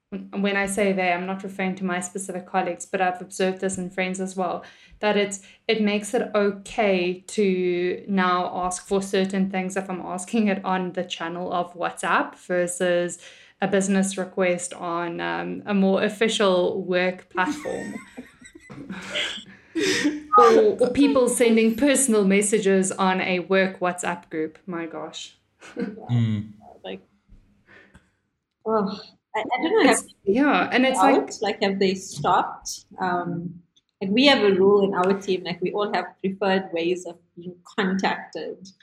[0.09, 3.77] when I say they, I'm not referring to my specific colleagues, but I've observed this
[3.77, 4.63] in friends as well,
[4.99, 10.47] that it's it makes it okay to now ask for certain things if I'm asking
[10.47, 13.19] it on the channel of WhatsApp versus
[13.61, 17.95] a business request on um, a more official work platform.
[20.37, 24.57] or, or, people sending personal messages on a work WhatsApp group.
[24.65, 25.35] My gosh.
[25.75, 26.51] mm.
[26.83, 27.01] Like,
[28.65, 28.99] oh,
[29.37, 29.95] I, I don't know.
[30.25, 32.85] yeah, and it's out, like, like have they stopped?
[32.99, 33.61] Um,
[34.01, 37.17] like we have a rule in our team, like we all have preferred ways of
[37.35, 38.67] being contacted.
[38.67, 38.73] So,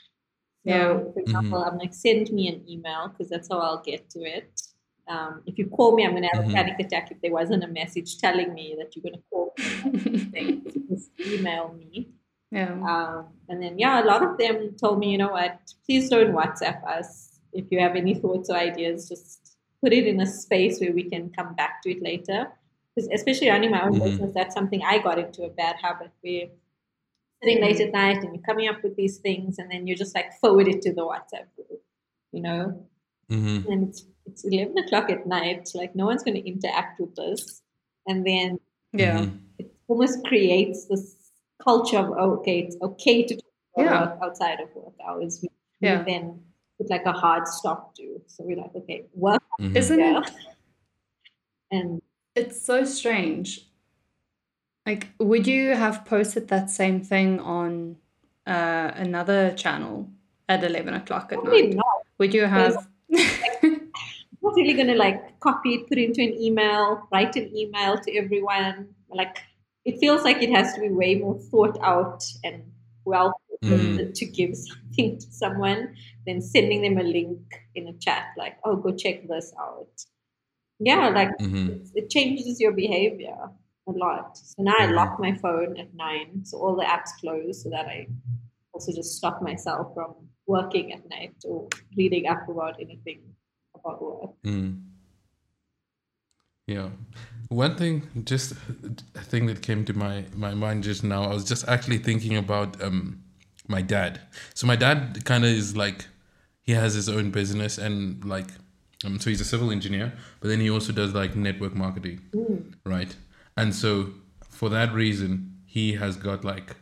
[0.64, 1.12] yeah.
[1.12, 1.70] for example, mm-hmm.
[1.70, 4.62] I'm like, send me an email because that's how I'll get to it.
[5.06, 6.50] Um, if you call me, I'm going to have mm-hmm.
[6.50, 9.54] a panic attack if there wasn't a message telling me that you're going to call
[10.32, 10.62] me.
[10.88, 12.08] just email me.
[12.50, 12.72] Yeah.
[12.72, 16.32] Um, and then, yeah, a lot of them told me, you know what, please don't
[16.32, 17.40] WhatsApp us.
[17.52, 19.43] If you have any thoughts or ideas, just
[19.84, 22.50] put it in a space where we can come back to it later.
[22.94, 24.04] Because especially running my own mm-hmm.
[24.04, 26.46] business, that's something I got into a bad habit where
[27.42, 30.14] sitting late at night and you're coming up with these things and then you just
[30.14, 31.82] like forward it to the WhatsApp group,
[32.32, 32.86] you know?
[33.30, 33.70] Mm-hmm.
[33.70, 37.62] And it's it's 11 o'clock at night like no one's going to interact with this
[38.06, 38.58] and then
[38.92, 39.36] yeah mm-hmm.
[39.58, 41.16] it almost creates this
[41.62, 43.44] culture of oh, okay it's okay to talk
[43.78, 44.16] yeah.
[44.22, 45.48] outside of work hours we,
[45.80, 46.02] yeah.
[46.02, 46.40] then
[46.78, 49.76] put like a hard stop to so we're like okay work mm-hmm.
[49.76, 50.30] isn't it
[51.70, 52.02] and
[52.34, 53.66] it's so strange
[54.86, 57.96] like would you have posted that same thing on
[58.46, 60.08] uh, another channel
[60.48, 61.86] at 11 o'clock at Probably night not.
[62.18, 62.86] would you have
[64.44, 67.98] not really going to like copy it, put it into an email, write an email
[67.98, 68.88] to everyone.
[69.08, 69.38] Like
[69.84, 72.62] it feels like it has to be way more thought out and
[73.04, 74.14] well mm.
[74.14, 75.94] to give something to someone
[76.26, 77.40] than sending them a link
[77.74, 79.88] in a chat like, oh, go check this out.
[80.80, 81.84] Yeah, like mm-hmm.
[81.94, 83.36] it, changes your behavior
[83.86, 84.36] a lot.
[84.36, 87.86] So now I lock my phone at nine, so all the apps close so that
[87.86, 88.08] I
[88.72, 90.14] also just stop myself from
[90.46, 93.22] working at night or reading up about anything
[93.74, 94.30] about work.
[94.44, 94.82] Mm.
[96.66, 96.88] Yeah.
[97.48, 98.52] One thing, just
[99.14, 102.36] a thing that came to my, my mind just now, I was just actually thinking
[102.36, 103.22] about um,
[103.68, 104.20] my dad.
[104.54, 106.06] So my dad kind of is like,
[106.62, 108.48] he has his own business and like,
[109.04, 112.74] um, so he's a civil engineer, but then he also does like network marketing, mm.
[112.84, 113.14] right?
[113.56, 114.10] And so
[114.48, 116.76] for that reason, he has got like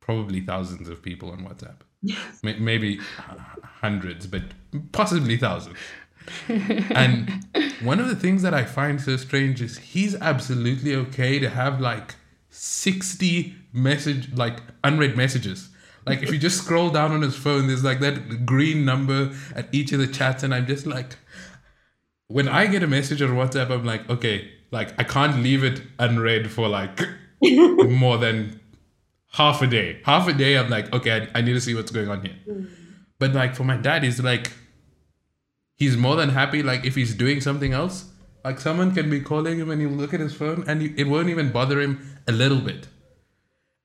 [0.00, 1.76] probably thousands of people on WhatsApp.
[2.02, 2.40] Yes.
[2.42, 3.00] Maybe
[3.80, 4.42] hundreds, but
[4.92, 5.76] possibly thousands.
[6.48, 7.44] and
[7.82, 11.80] one of the things that I find so strange is he's absolutely okay to have
[11.80, 12.14] like
[12.50, 15.68] 60 message like unread messages.
[16.06, 19.68] Like if you just scroll down on his phone, there's like that green number at
[19.72, 21.16] each of the chats, and I'm just like
[22.28, 25.82] when I get a message on WhatsApp, I'm like, okay, like I can't leave it
[25.98, 27.00] unread for like
[27.42, 28.60] more than
[29.32, 30.00] half a day.
[30.04, 32.36] Half a day, I'm like, okay, I, I need to see what's going on here.
[32.48, 32.68] Mm.
[33.18, 34.52] But like for my dad, he's like,
[35.76, 36.62] he's more than happy.
[36.62, 38.10] Like if he's doing something else,
[38.44, 41.06] like someone can be calling him and he'll look at his phone and he, it
[41.06, 42.88] won't even bother him a little bit.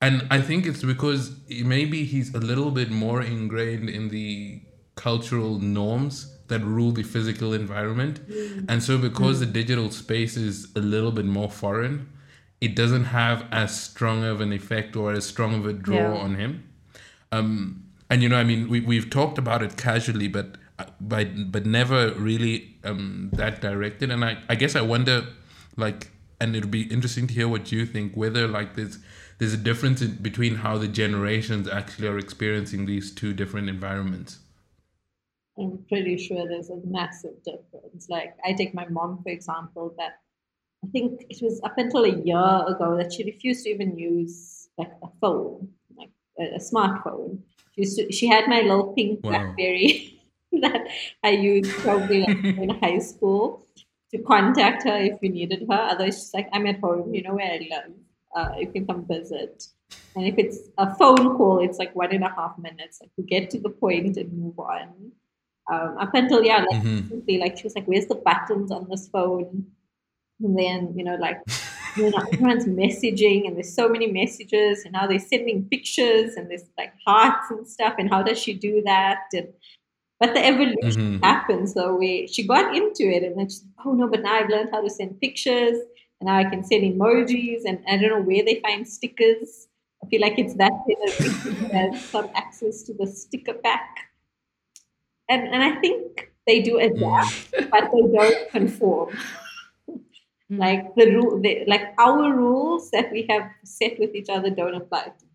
[0.01, 4.61] And I think it's because maybe he's a little bit more ingrained in the
[4.95, 8.27] cultural norms that rule the physical environment.
[8.27, 8.65] Mm.
[8.67, 9.39] And so, because mm.
[9.41, 12.09] the digital space is a little bit more foreign,
[12.59, 16.21] it doesn't have as strong of an effect or as strong of a draw yeah.
[16.21, 16.67] on him.
[17.31, 20.57] Um, and you know, I mean, we we've talked about it casually, but
[20.99, 24.11] but but never really um, that directed.
[24.11, 25.27] And I I guess I wonder,
[25.77, 28.15] like, and it'll be interesting to hear what you think.
[28.15, 28.99] Whether like there's
[29.39, 34.39] there's a difference in, between how the generations actually are experiencing these two different environments.
[35.57, 38.07] I'm pretty sure there's a massive difference.
[38.09, 40.19] Like I take my mom for example, that
[40.83, 44.69] I think it was up until a year ago that she refused to even use
[44.77, 47.39] like a phone, like a, a smartphone.
[47.75, 49.31] She used to, she had my little pink wow.
[49.31, 50.19] BlackBerry
[50.61, 50.87] that
[51.23, 53.65] I used probably in high school
[54.11, 55.87] to contact her if you needed her.
[55.91, 57.93] Otherwise, she's like, I'm at home, you know where I live.
[58.35, 59.67] Uh, you can come visit.
[60.15, 62.99] And if it's a phone call, it's like one and a half minutes.
[63.01, 65.11] Like we get to the point and move on.
[65.71, 67.07] Um, up until yeah, like mm-hmm.
[67.09, 69.67] simply like she was like, "Where's the buttons on this phone?"
[70.41, 71.39] And then, you know, like,
[71.95, 76.49] you know, everyone's messaging and there's so many messages and now they're sending pictures and
[76.49, 77.95] there's like hearts and stuff.
[77.99, 79.19] And how does she do that?
[79.33, 79.49] And,
[80.21, 81.23] but the evolution mm-hmm.
[81.23, 81.73] happens.
[81.73, 84.69] So we, she got into it and then she's, oh no, but now I've learned
[84.71, 85.79] how to send pictures
[86.19, 89.67] and now I can send emojis and I don't know where they find stickers.
[90.03, 94.11] I feel like it's that generation has some access to the sticker pack.
[95.27, 97.69] And, and I think they do adapt, mm.
[97.71, 99.17] but they don't conform.
[99.89, 100.59] Mm.
[100.59, 105.05] Like the rule, like our rules that we have set with each other don't apply
[105.05, 105.25] to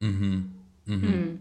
[0.00, 0.12] them.
[0.12, 0.92] Mm-hmm.
[0.92, 1.12] Mm-hmm.
[1.12, 1.38] Mm.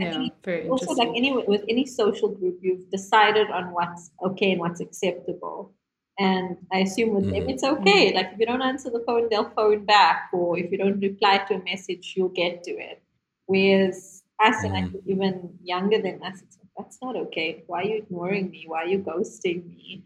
[0.00, 4.60] Yeah, very also like any with any social group, you've decided on what's okay and
[4.60, 5.74] what's acceptable.
[6.18, 7.32] And I assume with mm.
[7.32, 8.12] them it's okay.
[8.14, 11.38] Like if you don't answer the phone, they'll phone back, or if you don't reply
[11.48, 13.02] to a message, you'll get to it.
[13.46, 14.64] Whereas us mm.
[14.64, 17.64] and like even younger than us, it's like, that's not okay.
[17.66, 18.64] Why are you ignoring me?
[18.66, 20.04] Why are you ghosting me?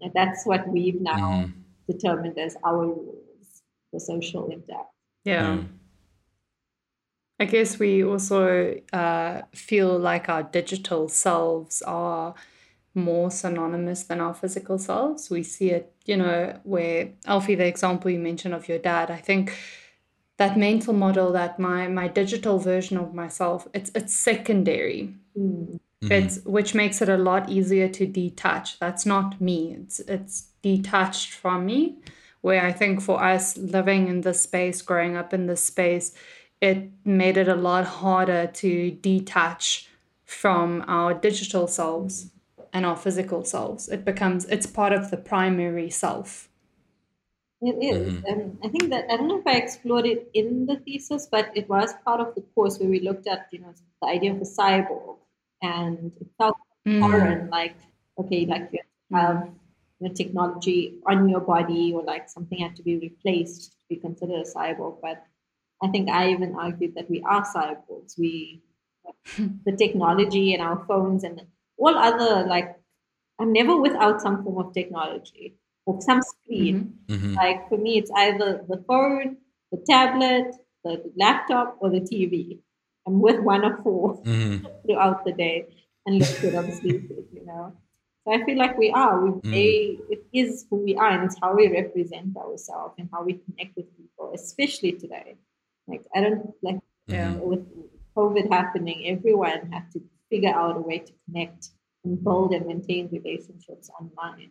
[0.00, 1.52] And that's what we've now mm.
[1.86, 4.88] determined as our rules for social impact.
[5.24, 5.58] Yeah.
[7.42, 12.34] I guess we also uh, feel like our digital selves are
[12.94, 15.28] more synonymous than our physical selves.
[15.28, 19.16] We see it, you know, where Alfie, the example you mentioned of your dad, I
[19.16, 19.56] think
[20.36, 25.14] that mental model that my my digital version of myself, it's it's secondary.
[25.36, 30.48] Mm it's which makes it a lot easier to detach that's not me it's it's
[30.62, 31.96] detached from me
[32.40, 36.12] where i think for us living in this space growing up in this space
[36.62, 39.88] it made it a lot harder to detach
[40.24, 42.30] from our digital selves
[42.72, 46.48] and our physical selves it becomes it's part of the primary self
[47.64, 48.14] it is.
[48.14, 48.40] Mm-hmm.
[48.40, 51.56] Um, I think that I don't know if I explored it in the thesis, but
[51.56, 54.38] it was part of the course where we looked at, you know, the idea of
[54.38, 55.18] a cyborg
[55.62, 57.00] and it felt mm.
[57.00, 57.76] foreign like
[58.18, 58.80] okay like you
[59.12, 59.48] have
[60.00, 63.96] you know, technology on your body or like something had to be replaced to be
[63.96, 65.24] considered a cyborg but
[65.82, 68.60] i think i even argued that we are cyborgs we
[69.66, 71.42] the technology and our phones and
[71.78, 72.76] all other like
[73.38, 75.54] i'm never without some form of technology
[75.86, 77.14] or some screen mm-hmm.
[77.14, 77.34] Mm-hmm.
[77.34, 79.36] like for me it's either the phone
[79.72, 82.58] the tablet the laptop or the TV.
[83.06, 84.66] I'm with one of 4 Mhm.
[84.86, 85.66] throughout the day
[86.06, 86.68] and look good I'm
[87.32, 87.72] you know.
[88.24, 89.24] So I feel like we are.
[89.24, 93.24] We they, it is who we are and it's how we represent ourselves and how
[93.24, 95.34] we connect with people, especially today.
[95.92, 97.34] Like I don't like Yeah.
[97.50, 97.64] with
[98.16, 99.98] COVID happening, everyone had to
[100.30, 101.62] figure out a way to connect
[102.04, 104.50] and build and maintain relationships online.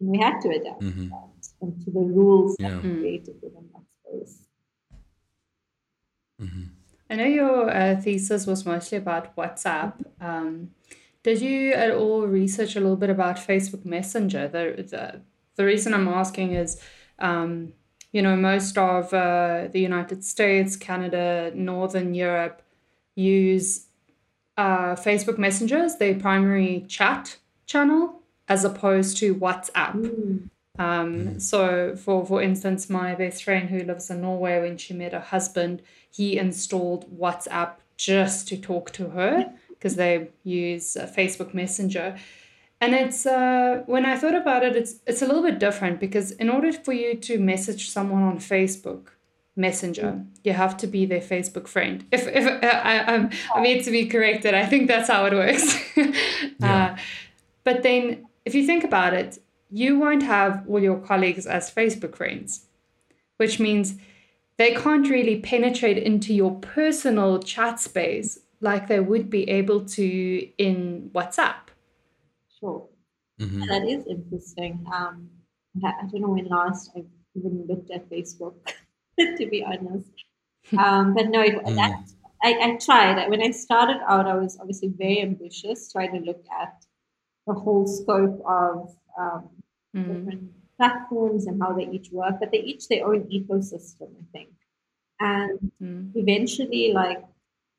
[0.00, 1.08] And we had to adapt to Mhm.
[1.14, 2.70] that and to the rules Yeah.
[2.70, 4.34] that we created within that space.
[7.10, 9.94] I know your uh, thesis was mostly about WhatsApp.
[10.20, 10.70] Um,
[11.22, 14.48] did you at all research a little bit about Facebook Messenger?
[14.48, 15.20] The, the,
[15.56, 16.80] the reason I'm asking is,
[17.18, 17.72] um,
[18.12, 22.62] you know, most of uh, the United States, Canada, Northern Europe
[23.14, 23.86] use
[24.56, 30.48] uh, Facebook Messenger as their primary chat channel as opposed to WhatsApp.
[30.78, 35.12] Um, so, for for instance, my best friend who lives in Norway, when she met
[35.12, 41.54] her husband, he installed WhatsApp just to talk to her because they use uh, Facebook
[41.54, 42.16] Messenger.
[42.80, 46.32] And it's uh, when I thought about it, it's it's a little bit different because
[46.32, 49.08] in order for you to message someone on Facebook
[49.54, 52.06] Messenger, you have to be their Facebook friend.
[52.10, 55.34] If if uh, I, I'm I mean to be corrected, I think that's how it
[55.34, 55.78] works.
[56.60, 56.84] Yeah.
[56.84, 56.96] uh,
[57.64, 59.38] but then, if you think about it,
[59.70, 62.66] you won't have all your colleagues as Facebook friends,
[63.36, 63.94] which means
[64.56, 70.48] they can't really penetrate into your personal chat space like they would be able to
[70.58, 71.69] in WhatsApp.
[72.60, 72.88] Sure.
[73.40, 73.66] Mhm.
[73.68, 74.84] That is interesting.
[74.94, 75.30] Um,
[75.84, 78.54] I I don't know when last I even looked at Facebook,
[79.18, 80.10] to be honest.
[80.78, 82.04] Um, but no, it, that,
[82.42, 83.28] I, I tried.
[83.28, 86.84] When I started out, I was obviously very ambitious, trying to look at
[87.46, 89.48] the whole scope of um,
[89.94, 94.50] different platforms and how they each work, but they each their own ecosystem, I think.
[95.20, 96.12] And Mm.
[96.14, 97.22] eventually, like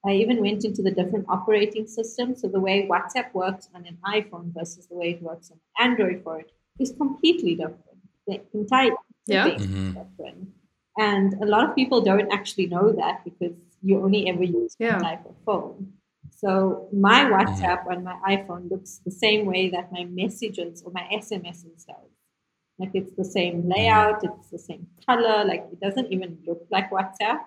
[0.06, 2.42] I even went into the different operating systems.
[2.42, 6.22] So the way WhatsApp works on an iPhone versus the way it works on Android
[6.24, 8.00] for it is completely different.
[8.28, 8.96] The entire
[9.28, 9.48] Yeah.
[9.48, 10.00] interface is mm-hmm.
[10.00, 10.50] different.
[10.98, 14.96] And a lot of people don't actually know that because you only ever use Yeah.
[14.96, 15.94] one type of phone.
[16.32, 17.34] So my mm-hmm.
[17.34, 22.12] WhatsApp on my iPhone looks the same way that my messages or my SMSs does.
[22.80, 26.90] Like it's the same layout, it's the same color, like it doesn't even look like
[26.90, 27.42] WhatsApp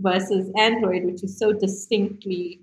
[0.00, 2.60] versus Android, which is so distinctly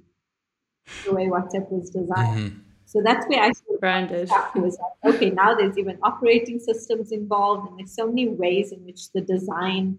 [1.05, 2.51] the way WhatsApp was designed.
[2.51, 2.59] Mhm.
[2.85, 4.27] So that's where I sort of Branded.
[4.27, 8.71] stuck was like, okay, now there's even operating systems involved, and there's so many ways
[8.71, 9.97] in which the design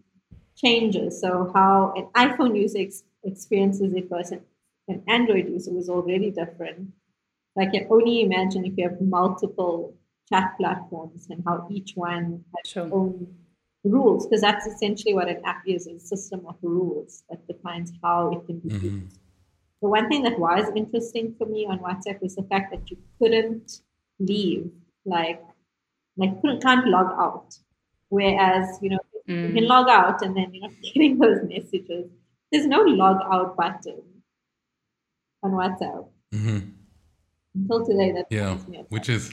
[0.55, 1.21] changes.
[1.21, 4.41] So how an iPhone user ex- experiences it versus
[4.87, 6.93] an Android user was already different.
[7.59, 9.95] I can only imagine if you have multiple
[10.29, 12.89] chat platforms and how each one has Sure.
[12.93, 13.35] own
[13.85, 18.33] rules, because that's essentially what an app is, a system of rules that defines how
[18.33, 18.83] it can be Mhm.
[18.83, 19.19] used.
[19.83, 22.97] The one thing that was interesting for me on WhatsApp was the fact that you
[23.19, 23.83] couldn't
[24.19, 24.71] leave,
[25.05, 25.43] like,
[26.17, 27.59] like couldn't, can't log out.
[28.09, 32.11] Whereas, you know, you can log out and then you're not getting those messages.
[32.51, 34.03] There's no log out button
[35.43, 36.09] on WhatsApp.
[36.33, 36.71] Mhm.
[37.55, 38.91] Until today, that Yeah, drives me up.
[38.91, 39.33] which is,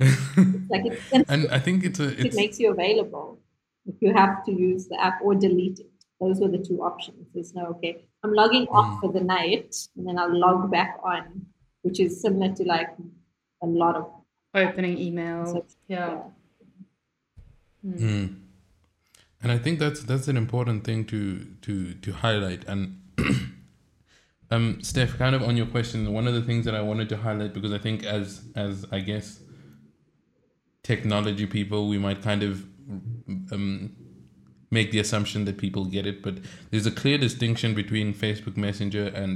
[0.00, 3.40] like it, and I think it's a it makes you available.
[3.86, 7.26] If you have to use the app or delete it, those were the two options.
[7.34, 8.04] There's no okay.
[8.22, 8.74] I'm logging Mm.
[8.74, 11.46] off for the night and then I'll log back on,
[11.82, 12.90] which is similar to like
[13.62, 14.10] a lot of
[14.54, 15.46] Opening email.
[15.46, 16.22] So- Yeah.
[17.86, 18.40] Mm.
[19.42, 22.64] And I think that's that's an important thing to to to highlight.
[22.66, 23.00] And
[24.50, 27.16] um, Steph, kind of on your question, one of the things that I wanted to
[27.16, 29.40] highlight because I think as as I guess
[30.92, 32.52] technology people, we might kind of
[33.54, 33.92] um,
[34.70, 36.34] make the assumption that people get it, but
[36.70, 39.32] there's a clear distinction between Facebook Messenger and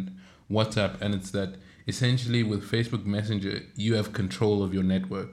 [0.51, 1.51] WhatsApp, and it's that
[1.87, 5.33] essentially with Facebook Messenger, you have control of your network.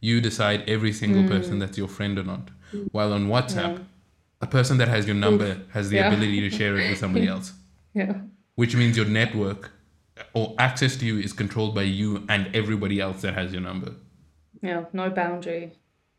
[0.00, 2.44] You decide every single person that's your friend or not.
[2.92, 3.74] While on WhatsApp,
[4.42, 6.08] a person that has your number has the Yeah.
[6.12, 7.48] ability to share it with somebody else,
[7.94, 8.14] Yeah.
[8.60, 9.70] which means your network
[10.34, 13.90] or access to you is controlled by you and everybody else that has your number.
[14.64, 14.86] Yeah.
[14.94, 15.72] No boundary.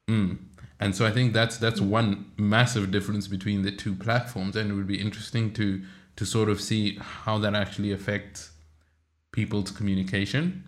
[0.07, 0.37] Mm.
[0.79, 4.73] And so I think that's that's one massive difference between the two platforms, and it
[4.75, 5.81] would be interesting to
[6.15, 8.51] to sort of see how that actually affects
[9.31, 10.63] people's communication.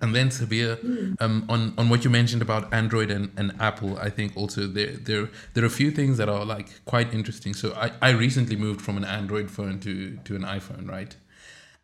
[0.00, 4.10] And then Sabeeha, um, on on what you mentioned about Android and, and Apple, I
[4.10, 7.54] think also there there there are a few things that are like quite interesting.
[7.54, 11.14] So I, I recently moved from an Android phone to to an iPhone, right?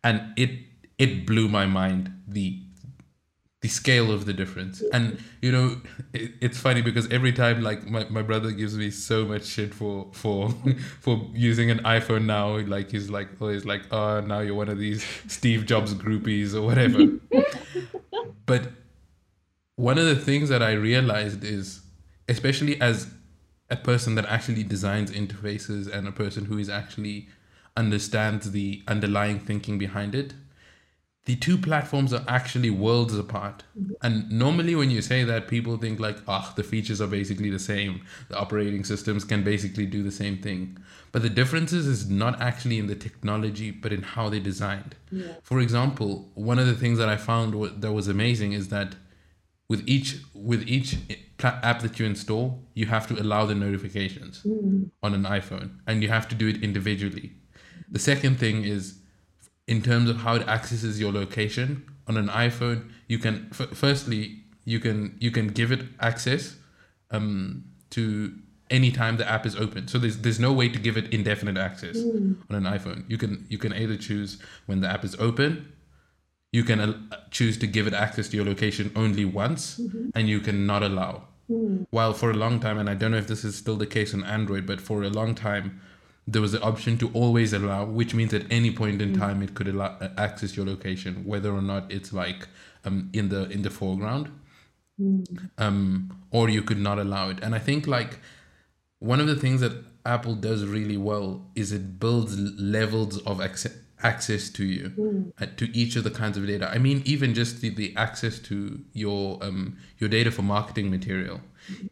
[0.03, 0.51] And it
[0.99, 2.59] it blew my mind the
[3.63, 4.83] the scale of the difference.
[4.93, 5.81] And you know,
[6.13, 9.73] it, it's funny because every time like my, my brother gives me so much shit
[9.73, 10.51] for for
[11.01, 12.59] for using an iPhone now.
[12.59, 16.55] Like he's like oh, always like, oh now you're one of these Steve Jobs groupies
[16.55, 17.19] or whatever.
[18.47, 18.73] but
[19.77, 21.83] one of the things that I realized is,
[22.29, 23.09] especially as
[23.71, 27.29] a person that actually designs interfaces and a person who is actually
[27.77, 30.35] understands the underlying thinking behind it
[31.25, 33.63] the two platforms are actually worlds apart.
[34.03, 37.49] And normally, when you say that, people think like, ah, oh, the features are basically
[37.49, 38.03] the same.
[38.29, 40.79] The operating systems can basically do the same thing.
[41.13, 44.97] But the differences is not actually in the technology, but in how they designed.
[45.13, 45.35] Yeah.
[45.43, 48.97] For example, one of the things that I found that was amazing is that
[49.69, 50.97] with each with each
[51.45, 54.91] app that you install, you have to allow the notifications Mm.
[55.03, 57.33] on an iPhone, and you have to do it individually.
[57.91, 58.99] The second thing is
[59.73, 61.69] in terms of how it accesses your location
[62.09, 62.79] on an iPhone,
[63.13, 64.21] you can f- firstly
[64.73, 66.43] you can you can give it access
[67.17, 67.65] um,
[67.97, 68.05] to
[68.79, 69.83] any time the app is open.
[69.93, 71.97] So there's there's no way to give it indefinite access
[72.51, 72.99] on an iPhone.
[73.13, 74.31] You can you can either choose
[74.69, 75.51] when the app is open,
[76.59, 76.93] you can uh,
[77.39, 79.63] choose to give it access to your location only once,
[80.17, 81.13] and you can not allow.
[81.97, 84.11] While for a long time, and I don't know if this is still the case
[84.17, 85.67] on Android, but for a long time,
[86.27, 89.55] there was the option to always allow, which means at any point in time it
[89.55, 92.49] could allow, uh, access your location, whether or not it's like
[92.85, 94.31] um, in the in the foreground,
[95.59, 97.39] um, or you could not allow it.
[97.43, 98.21] And I think like
[98.99, 99.73] one of the things that
[100.07, 105.77] Apple does really well is it builds levels of access access to you uh, to
[105.77, 106.69] each of the kinds of data.
[106.69, 111.41] I mean even just the, the access to your um your data for marketing material.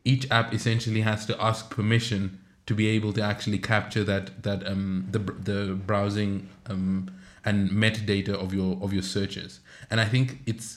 [0.05, 2.39] Each app essentially has to ask permission
[2.71, 5.18] to be able to actually capture that that um the
[5.51, 5.59] the
[5.89, 7.11] browsing um
[7.45, 9.59] and metadata of your of your searches.
[9.91, 10.68] And i think it's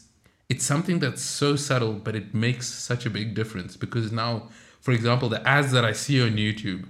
[0.50, 4.32] it's something that's so subtle but it makes such a big difference because now
[4.86, 6.84] for example the ads that i see on youtube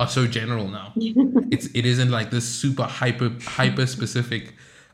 [0.00, 0.88] are so general now.
[1.54, 3.28] It's it isn't like this super hyper
[3.58, 4.44] hyper specific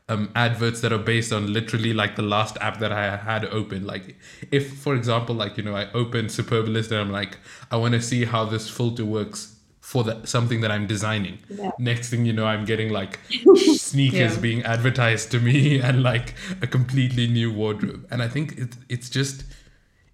[0.09, 3.85] um, adverts that are based on literally like the last app that I had open.
[3.85, 4.15] Like,
[4.51, 7.37] if for example, like you know, I open Superbalist and I'm like,
[7.71, 11.39] I want to see how this filter works for the something that I'm designing.
[11.49, 11.71] Yeah.
[11.79, 13.19] Next thing you know, I'm getting like
[13.75, 14.39] sneakers Yeah.
[14.41, 18.05] being advertised to me and like a completely new wardrobe.
[18.11, 19.43] And I think it, it's just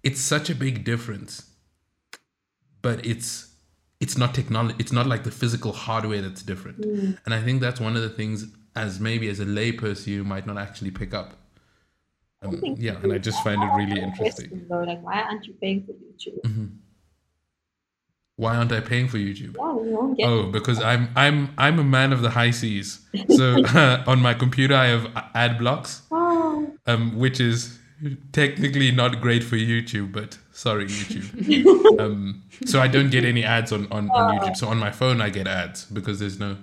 [0.02, 1.50] it's such a big difference,
[2.82, 3.52] but it's
[4.00, 4.76] it's not technology.
[4.78, 6.84] It's not like the physical hardware that's different.
[7.24, 8.46] And I think that's one of the things
[8.76, 11.34] as maybe as a layperson you might not actually pick up.
[12.42, 14.66] Um, yeah, and I just find it really interesting.
[14.68, 16.40] Though, like, why aren't you paying for YouTube?
[16.42, 16.66] Mm-hmm.
[18.36, 19.56] Why aren't I paying for YouTube?
[19.56, 23.00] Yeah, you won't get Oh, because I'm I'm I'm a man of the high seas.
[23.36, 23.64] So
[24.06, 27.78] on my computer I have ad blocks, Oh, um, which is
[28.32, 31.98] technically not great for YouTube, but sorry YouTube.
[32.00, 34.56] um, so I don't get any ads on, on, on YouTube.
[34.56, 36.56] So on my phone I get ads because there's no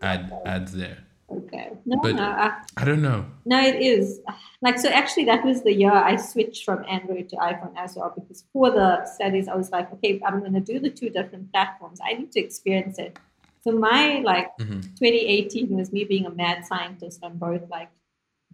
[0.00, 0.98] ad ads there.
[1.30, 1.70] Okay.
[1.84, 3.26] No, But- no, I, I don't know.
[3.44, 4.20] no, it is.
[4.62, 8.12] Like, so actually, that was the year I switched from Android to iPhone as well,
[8.14, 11.52] because for the studies, I was like, okay, I'm going to do the two different
[11.52, 12.00] platforms.
[12.04, 13.18] I need to experience it.
[13.62, 14.82] So my, like, Mhm.
[14.96, 17.90] 2018 was me being a mad scientist on both, like,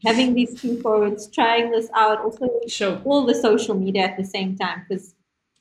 [0.05, 3.01] having these two phones, trying this out, also Sure.
[3.05, 5.15] all the social media at the same time because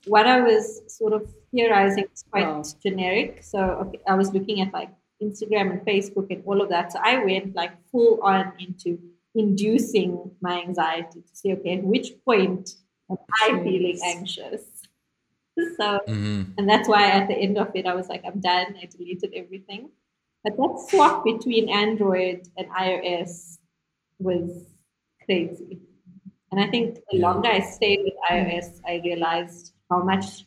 [0.08, 2.64] what I was sort of theorizing is quite Wow.
[2.82, 3.44] generic.
[3.44, 4.90] So okay, I was looking at like
[5.24, 6.92] Instagram and Facebook and all of that.
[6.92, 9.00] So I went like full on into
[9.36, 12.72] inducing my anxiety to see, okay, at which point
[13.10, 14.62] am I feeling anxious?
[15.78, 18.76] So, hmm and that's why at the end of it, I was like, I'm done.
[18.82, 19.92] I deleted everything.
[20.44, 23.60] But that swap between Android and iOS
[24.18, 24.66] was
[25.26, 25.80] crazy.
[26.52, 30.46] And I think the longer I stayed with iOS, I realized how much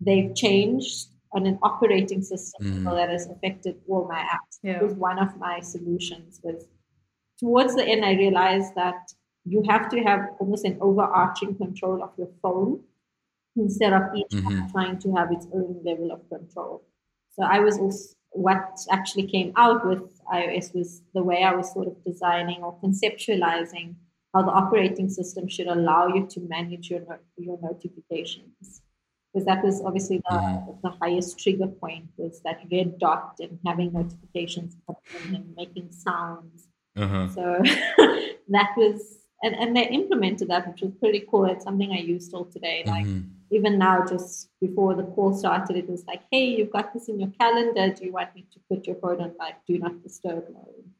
[0.00, 4.58] they've changed on an operating system level that has affected all my apps.
[4.62, 4.78] Yeah.
[4.78, 6.66] It was one of my solutions was
[7.38, 9.12] towards the end I realized that
[9.44, 12.82] you have to have almost an overarching control of your phone
[13.56, 14.72] instead of each app Mhm.
[14.72, 16.82] trying to have its own level of control.
[17.30, 21.72] So I was also what actually came out with iOS was the way I was
[21.72, 23.94] sort of designing or conceptualizing
[24.34, 27.02] how the operating system should allow you to manage your
[27.38, 28.82] your notifications.
[29.32, 30.80] Because that was obviously the, Mhm.
[30.82, 34.96] the highest trigger point was that red dot and having notifications come
[35.28, 36.68] in and making sounds.
[36.96, 37.28] Uh-huh.
[37.28, 37.42] So
[38.48, 41.44] that was and, and they implemented that, which was pretty cool.
[41.44, 42.82] It's something I use still today.
[42.86, 43.30] Like Mhm.
[43.50, 47.20] even now, just before the call started, it was like, hey, you've got this in
[47.20, 47.94] your calendar.
[47.94, 50.90] Do you want me to put your phone on like do not disturb mode?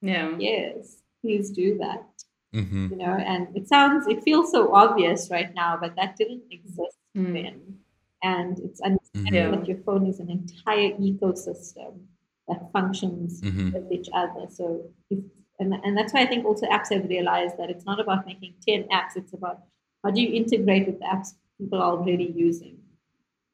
[0.00, 0.36] Yeah.
[0.38, 2.06] Yes, please do that.
[2.54, 2.86] Mm-hmm.
[2.92, 6.96] You know, and it sounds, it feels so obvious right now, but that didn't exist
[7.16, 7.32] Mm.
[7.32, 7.78] then.
[8.22, 9.50] And it's understanding Yeah.
[9.50, 12.06] that your phone is an entire ecosystem
[12.48, 13.72] that functions Mm-hmm.
[13.72, 14.46] with each other.
[14.48, 15.18] So if
[15.60, 18.54] and, and that's why I think also apps have realized that it's not about making
[18.66, 19.60] 10 apps, it's about
[20.02, 22.78] how do you integrate with the apps people are already using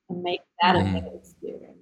[0.09, 0.89] and make that Mhm.
[0.97, 1.77] a better experience.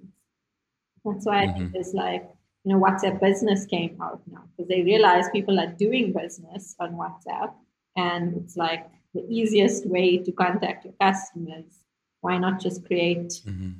[1.05, 2.29] That's why I think there's like,
[2.65, 6.93] you know, WhatsApp business came out now because they realize people are doing business on
[6.95, 7.53] WhatsApp
[7.95, 11.79] and it's like the easiest way to contact your customers.
[12.21, 13.71] Why not just create Mm-hmm.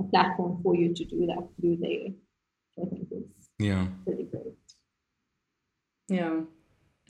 [0.00, 2.08] a platform for you to do that through there?
[2.80, 3.86] I think is Yeah.
[4.04, 4.54] pretty great.
[6.08, 6.40] Yeah.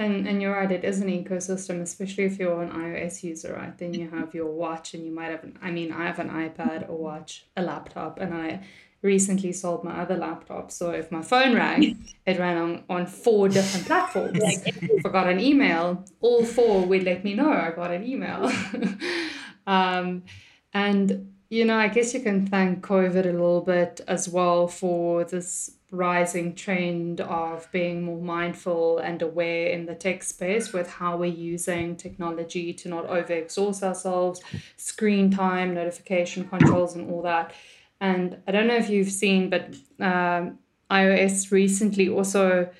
[0.00, 3.76] And and you're right, it is an ecosystem, especially if you're an iOS user, right?
[3.76, 6.30] Then you have your watch and you might have an I mean, I have an
[6.30, 8.60] iPad, a watch, a laptop, and I
[9.02, 10.70] recently sold my other laptop.
[10.70, 14.38] So if my phone rang, it ran on, on four different platforms.
[14.42, 18.50] if I got an email, all four would let me know I got an email.
[19.66, 20.24] um,
[20.72, 25.24] and you know, I guess you can thank COVID a little bit as well for
[25.24, 31.16] this rising trend of being more mindful and aware in the tech space with how
[31.16, 34.42] we're using technology to not overexhaust ourselves,
[34.76, 37.54] screen time, notification controls, and all that.
[38.00, 40.58] And I don't know if you've seen, but um,
[40.90, 42.70] iOS recently also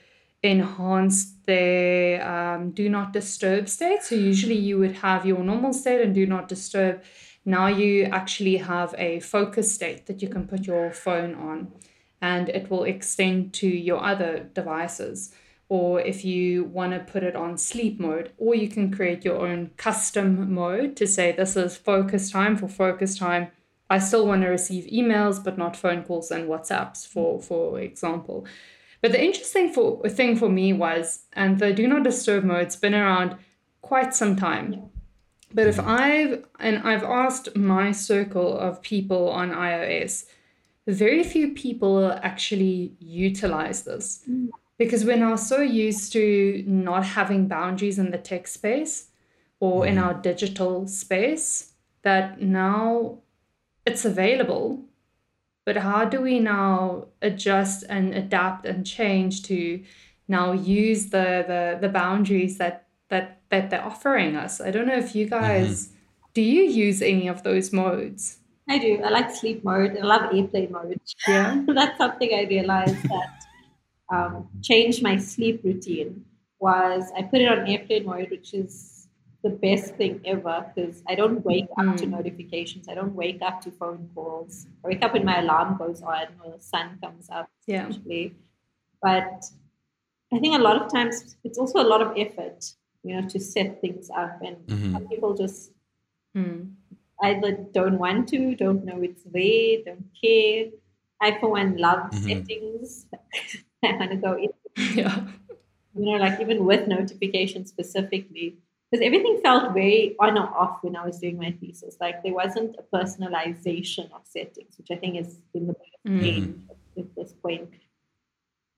[0.42, 4.02] enhanced their um, do not disturb state.
[4.02, 7.02] So usually you would have your normal state and do not disturb.
[7.44, 11.72] Now you actually have a focus state that you can put your phone on
[12.20, 15.32] and it will extend to your other devices.
[15.68, 19.46] Or if you want to put it on sleep mode, or you can create your
[19.46, 23.48] own custom mode to say this is focus time for focus time.
[23.90, 27.44] I still want to receive emails, but not phone calls and WhatsApps, for mm.
[27.44, 28.46] for example.
[29.00, 32.94] But the interesting for, thing for me was, and the do not disturb mode's been
[32.94, 33.36] around
[33.80, 34.90] quite some time.
[35.54, 35.86] But if mm.
[35.86, 40.26] I've and I've asked my circle of people on iOS,
[40.86, 44.24] very few people actually utilize this.
[44.28, 44.48] Mm.
[44.78, 49.08] Because we're now so used to not having boundaries in the tech space
[49.58, 51.72] or in our digital space
[52.02, 53.18] that now
[53.88, 54.84] it's available
[55.64, 59.82] but how do we now adjust and adapt and change to
[60.28, 65.02] now use the the, the boundaries that that that they're offering us i don't know
[65.06, 65.90] if you guys
[66.34, 68.38] do you use any of those modes
[68.70, 69.00] I do.
[69.02, 69.96] I like sleep mode.
[69.96, 71.00] I love airplane mode.
[71.26, 73.30] yeah That's something I realized that
[74.10, 76.24] um, changed my sleep routine.
[76.60, 78.97] Was I put it on airplane mode, which is
[79.42, 82.10] the best thing ever because I don't wake up to Mm.
[82.10, 82.88] notifications.
[82.88, 84.66] I don't wake up to phone calls.
[84.84, 87.48] I wake up when my alarm goes on or the sun comes up.
[87.66, 88.34] yeah Actually,
[89.02, 89.44] but
[90.32, 92.74] I think a lot of times it's also a lot of effort,
[93.04, 94.92] you know, to set things up, and Mhm.
[94.92, 95.72] some people just
[96.36, 96.74] Mm.
[97.22, 100.66] either don't want to, don't know it's there, don't care.
[101.20, 102.14] I, for one, love Mhm.
[102.26, 103.06] settings.
[103.82, 104.50] I want to go in,
[105.00, 105.26] yeah
[105.94, 108.56] you know, like even with notifications specifically,
[108.90, 111.96] because everything felt very on or off when I was doing my thesis.
[112.00, 115.74] Like there wasn't a personalization of settings, which I think is in the
[116.06, 116.22] Mm.
[116.22, 117.70] game at this point.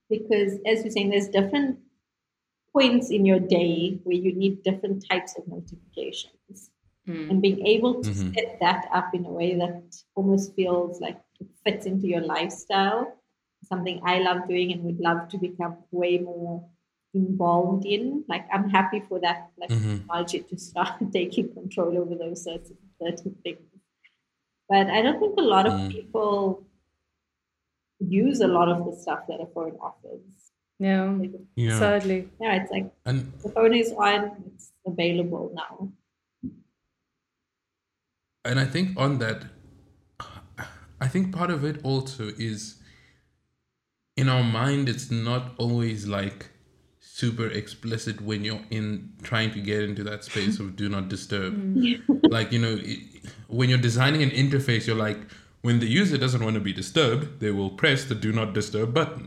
[0.09, 1.79] Because as you're saying, there's different
[2.73, 6.71] points in your day where you need different types of notifications
[7.07, 7.29] Mm.
[7.29, 8.33] and being able to Mhm.
[8.35, 13.17] set that up in a way that almost feels like it fits into your lifestyle
[13.63, 16.63] something i love doing and would love to become way more
[17.13, 18.23] involved in.
[18.27, 19.51] Like i'm happy for that.
[19.57, 19.99] Like Mhm.
[19.99, 23.59] technology to start taking control over those certain, certain things.
[24.69, 25.91] But i don't think a lot of Mm.
[25.91, 26.65] people
[27.99, 30.21] use a lot of the stuff that a phone offers.
[30.79, 31.17] Yeah.
[31.55, 31.79] Yeah.
[31.79, 32.29] sadly.
[32.39, 35.91] Yeah it's like and the phone is on it's available now.
[38.43, 39.43] And I think on that,
[40.99, 42.81] I think part of it also is
[44.17, 46.49] in our mind, it's not always like
[47.21, 51.53] super explicit when you're in trying to get into that space of do not disturb.
[51.53, 52.31] Mm.
[52.37, 52.99] like, you know, it,
[53.47, 55.19] when you're designing an interface, you're like,
[55.61, 58.95] when the user doesn't want to be disturbed, they will press the do not disturb
[58.95, 59.23] button.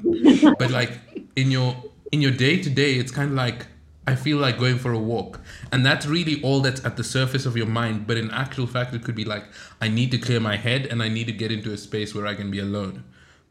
[0.59, 0.92] but like
[1.36, 1.70] in your
[2.11, 3.66] in your day to day, it's kind of like
[4.12, 5.40] I feel like going for a walk.
[5.72, 8.09] And that's really all that's at the surface of your mind.
[8.09, 9.45] But in actual fact, it could be like,
[9.80, 12.26] I need to clear my head and I need to get into a space where
[12.26, 13.05] I can be alone.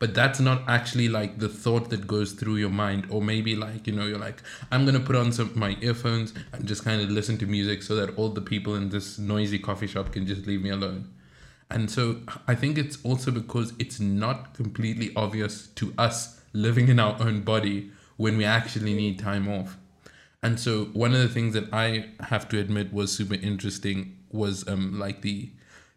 [0.04, 3.08] But that's not actually like the thought that goes through your mind.
[3.10, 6.68] Or maybe like, you know, you're like, I'm to put on some my earphones and
[6.68, 9.88] just kind of listen to music so that all the people in this noisy coffee
[9.88, 11.10] shop can just leave me alone.
[11.72, 12.18] And so
[12.50, 17.44] I think it's also because it's not completely obvious to us living in our own
[17.44, 19.78] body when we actually need time off.
[20.42, 24.68] And so one of the things that I have to admit was super interesting was
[24.68, 25.52] um like the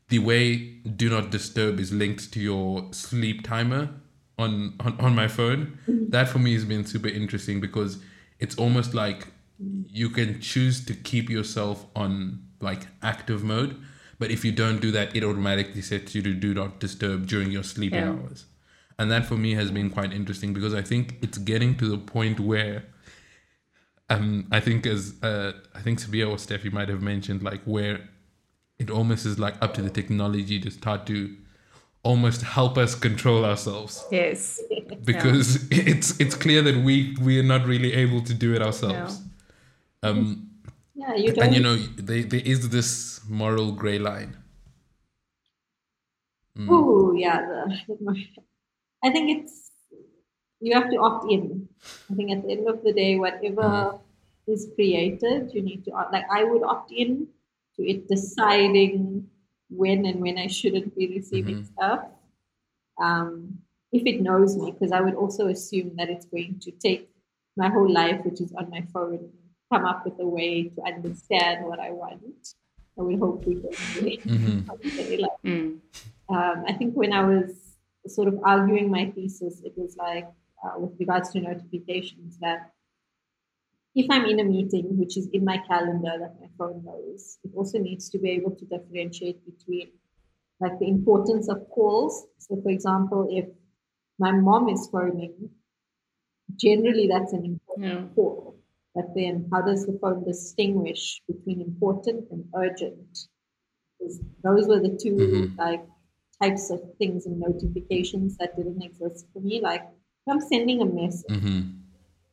[0.08, 0.56] the way
[0.96, 3.90] do not disturb is linked to your sleep timer
[4.38, 5.78] on on, on my phone.
[5.88, 7.98] That for me has been super interesting because
[8.38, 9.28] it's almost like
[9.88, 13.76] you can choose to keep yourself on like active mode,
[14.18, 17.50] but if you don't do that, it automatically sets you to do not disturb during
[17.50, 18.10] your sleeping Yeah.
[18.12, 18.46] hours.
[18.98, 21.98] And that for me has been quite interesting because I think it's getting to the
[21.98, 22.84] point where
[24.08, 28.08] um I think as uh I think Sabeeha or Steffi might have mentioned like where
[28.78, 31.36] it almost is like up to the technology to start to
[32.02, 34.60] almost help us control ourselves Yes.
[35.04, 39.20] because it's it's clear that we we are not really able to do it ourselves.
[40.02, 40.50] Um
[40.94, 41.44] Yeah, you don't.
[41.44, 44.36] and you know they, there is this moral gray line.
[46.58, 46.68] Mm.
[46.70, 47.60] Oh yeah, the,
[49.04, 49.70] I think it's
[50.60, 51.68] you have to opt in.
[52.10, 54.52] I think at the end of the day, whatever Mm-hmm.
[54.52, 56.12] is created, you need to opt.
[56.12, 57.28] Like I would opt in
[57.76, 59.28] to it deciding
[59.68, 61.72] when and when I shouldn't be receiving Mm-hmm.
[61.74, 62.04] stuff.
[63.00, 63.58] Um,
[63.92, 67.08] if it knows me, because I would also assume that it's going to take
[67.56, 69.30] my whole life, which is on my phone,
[69.72, 72.54] come up with a way to understand what I want.
[72.98, 74.24] I would hope we can do it.
[74.26, 75.20] Mhm.
[75.20, 75.80] Like, Mm.
[76.28, 80.26] um, I think when I was sort of arguing my thesis, it was like
[80.64, 82.72] uh, with regards to notifications that
[83.96, 87.52] if I'm in a meeting, which is in my calendar that my phone knows, it
[87.56, 89.92] also needs to be able to differentiate between
[90.60, 92.26] like the importance of calls.
[92.38, 93.46] So, for example, if
[94.18, 95.50] my mom is phoning,
[96.56, 98.08] generally that's an important Yeah.
[98.14, 98.58] call.
[98.94, 103.28] But then, how does the phone distinguish between important and urgent?
[103.98, 105.58] Because those were the 2 Mhm.
[105.58, 105.84] like
[106.42, 109.60] types of things and notifications that didn't exist for me.
[109.60, 111.75] Like, if I'm sending a message, Mhm.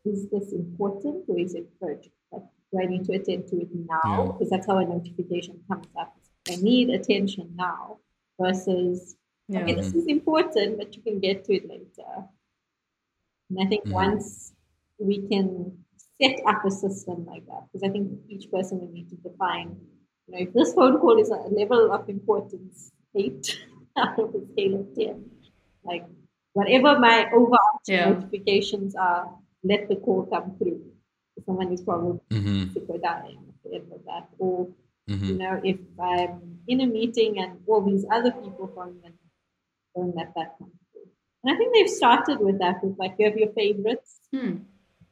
[0.06, 2.14] Is this important or is it urgent?
[2.32, 4.00] Like, do I need to attend to it now?
[4.06, 4.32] Yeah.
[4.34, 6.16] Because that's how a notification comes up.
[6.50, 7.98] I need attention now
[8.40, 9.16] versus,
[9.48, 9.62] Yeah.
[9.62, 12.12] okay, this is important, but you can get to it later.
[13.50, 13.92] And I think Mhm.
[13.92, 14.54] once
[15.00, 15.84] we can
[16.22, 19.78] set up a system like that, because I think each person will need to define,
[20.28, 23.60] you know, if this phone call is a level of importance eight
[23.98, 25.30] out of a scale of 10,
[25.84, 26.06] like
[26.54, 28.10] whatever my overarching Yeah.
[28.14, 30.82] notifications are, let the call come through.
[31.46, 32.74] Someone is probably Mhm.
[32.74, 34.30] sick or dying at the end of that.
[34.38, 34.68] Or,
[35.08, 35.38] you Mhm.
[35.38, 39.14] know, if I'm in a meeting and all these other people phone them,
[39.96, 41.08] don't let that come through.
[41.44, 44.22] And I think they've started with that with like you have your favorites.
[44.32, 44.58] Hmm.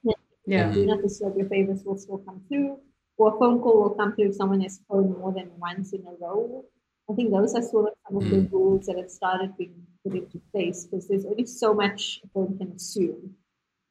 [0.03, 0.13] Yeah.
[0.45, 0.73] Yeah.
[0.73, 2.79] Do not disturb your favorites will still come through.
[3.17, 6.05] Or a phone call will come through if someone has phoned more than once in
[6.07, 6.65] a row.
[7.09, 10.15] I think those are sort of some of the rules that have started being put
[10.15, 13.35] into place because there's only so much a phone can assume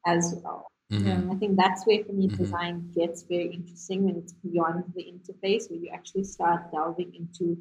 [0.05, 0.67] as well.
[0.91, 1.05] Mhm.
[1.05, 1.31] Yeah.
[1.31, 2.37] I think that's where for me Mhm.
[2.37, 7.57] design gets very interesting when it's beyond the interface, where you actually start delving into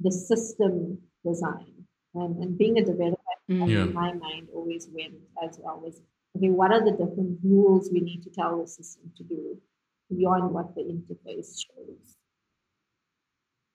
[0.00, 1.86] the system design.
[2.14, 3.16] And, and being a developer,
[3.48, 3.68] Mm.
[3.68, 3.82] Yeah.
[3.86, 6.00] in my mind always went as well was
[6.36, 9.60] okay, what are the different rules we need to tell the system to do
[10.08, 12.16] beyond what the interface shows?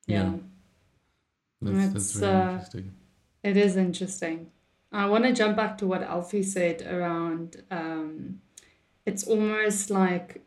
[0.07, 0.37] Yeah.
[1.61, 2.95] That's, that's It's, very uh, interesting.
[3.43, 4.51] It is interesting.
[4.91, 8.41] I want to jump back to what Alfie said around um,
[9.05, 10.41] it's almost like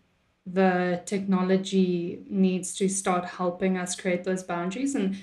[0.46, 4.94] the technology needs to start helping us create those boundaries.
[4.94, 5.16] And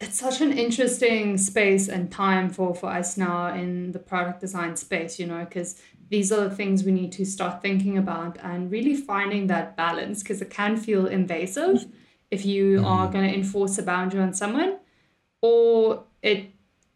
[0.00, 4.76] it's such an interesting space and time for, for us now in the product design
[4.76, 8.70] space, you know, because these are the things we need to start thinking about and
[8.70, 11.86] really finding that balance because it can feel invasive
[12.30, 14.78] if you are going to enforce a boundary on someone
[15.40, 16.53] or it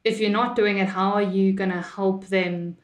[0.09, 2.77] if you're not doing it how are you going to help them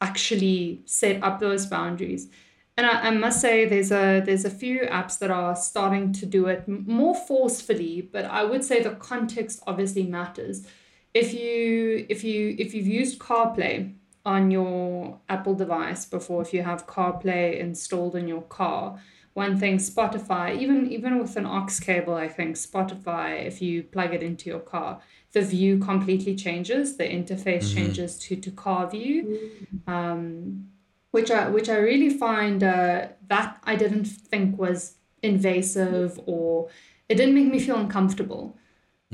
[0.00, 2.28] actually set up those boundaries?
[2.76, 6.26] And I, I must say there's a there's a few apps that are starting to
[6.26, 10.66] do it more forcefully but i would say the context obviously matters.
[11.14, 13.94] If you if you if you've used carplay
[14.24, 19.00] on your apple device before if you have carplay installed in your car
[19.32, 24.12] one thing spotify even even with an aux cable i think spotify if you plug
[24.12, 25.00] it into your car
[25.32, 29.50] the view completely changes the interface changes to to car view
[29.86, 30.68] um,
[31.10, 36.68] which I which I really find uh, that I didn't think was invasive or
[37.08, 38.56] it didn't make me feel uncomfortable.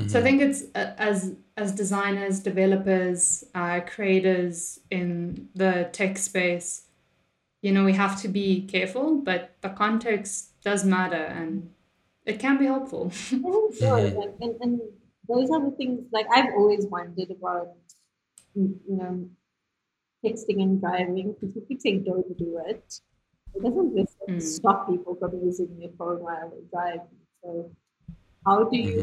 [0.09, 6.83] So I think it's uh, as as designers, developers, uh, creators in the tech space,
[7.63, 11.71] you know, we have to be careful, but the context does matter and
[12.27, 13.13] it can be helpful.
[13.15, 13.95] I think so.
[13.95, 14.81] And, and, and
[15.29, 17.69] those are the things like I've always wondered about,
[18.55, 19.29] you know,
[20.25, 23.01] texting and driving because keep saying don't do it.
[23.55, 24.19] It doesn't listen.
[24.29, 24.43] mm.
[24.43, 27.07] stop people from using their phone while they drive.
[27.43, 27.71] So,
[28.45, 28.97] how do you,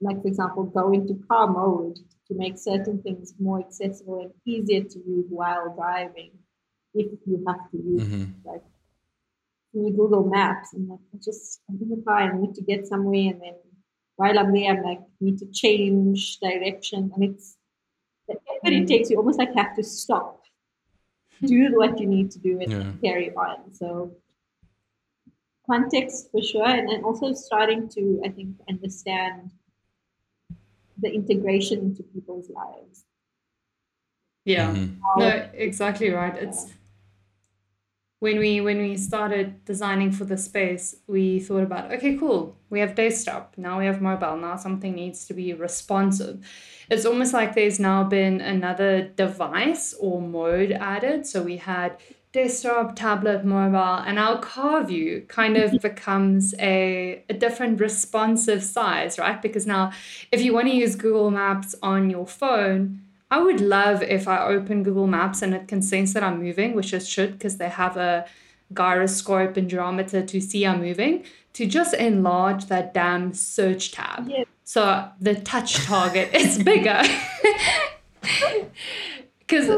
[0.00, 0.06] mm-hmm.
[0.06, 1.98] like for example, go into car mode
[2.28, 6.30] to make certain things more accessible and easier to use while driving,
[6.94, 8.48] if you have to use mm-hmm.
[8.48, 8.62] like
[9.74, 12.86] you Google Maps and like I just I'm in the car, I need to get
[12.86, 13.54] somewhere and then
[14.16, 17.56] while I'm there I'm like need to change direction and it's
[18.28, 20.44] the effort it takes you almost like have to stop
[21.46, 22.92] do what you need to do and yeah.
[23.02, 23.72] carry on.
[23.72, 24.16] So
[25.66, 29.50] context for sure, and, and also starting to I think understand
[30.98, 33.04] the integration into people's lives.
[34.44, 35.20] Yeah, mm-hmm.
[35.20, 36.36] no, exactly right.
[36.36, 36.72] It's
[38.24, 42.56] when we when we started designing for the space, we thought about okay, cool.
[42.70, 43.78] We have desktop now.
[43.78, 44.56] We have mobile now.
[44.56, 46.36] Something needs to be responsive
[46.90, 51.26] it's almost like there's now been another device or mode added.
[51.26, 51.96] So we had
[52.32, 59.18] desktop, tablet, mobile, and our car view kind of becomes a, a different responsive size,
[59.18, 59.40] right?
[59.40, 59.92] Because now,
[60.32, 63.03] if you want to use Google Maps on your phone,
[63.34, 66.76] I would love if I open Google Maps and it can sense that I'm moving,
[66.76, 68.26] which it should because they have a
[68.72, 71.24] gyroscope and gyrometer to see I'm moving,
[71.54, 74.28] to just enlarge that damn search tab.
[74.28, 74.44] Yeah.
[74.62, 77.02] So the touch target is bigger.
[79.46, 79.68] Because,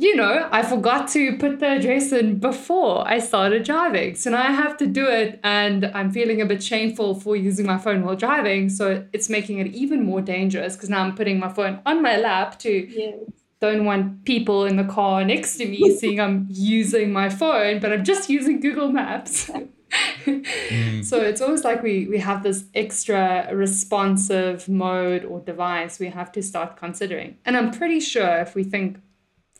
[0.00, 4.14] you know, I forgot to put the address in before I started driving.
[4.14, 7.66] So now I have to do it, and I'm feeling a bit shameful for using
[7.66, 8.68] my phone while driving.
[8.68, 12.16] So it's making it even more dangerous because now I'm putting my phone on my
[12.16, 12.70] lap to.
[12.70, 13.18] Yes.
[13.60, 17.92] Don't want people in the car next to me seeing I'm using my phone, but
[17.92, 19.50] I'm just using Google Maps.
[20.24, 21.04] mm.
[21.04, 26.30] So it's almost like we, we have this extra responsive mode or device we have
[26.32, 27.36] to start considering.
[27.44, 29.00] And I'm pretty sure if we think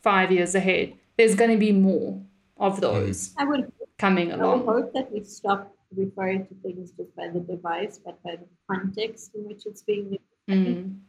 [0.01, 2.21] five years ahead, there's going to be more
[2.57, 2.81] of mm.
[2.81, 4.61] those I would, coming along.
[4.61, 8.35] I would hope that we stop referring to things just by the device, but by
[8.35, 10.23] the context in which it's being used.
[10.49, 10.99] Mm.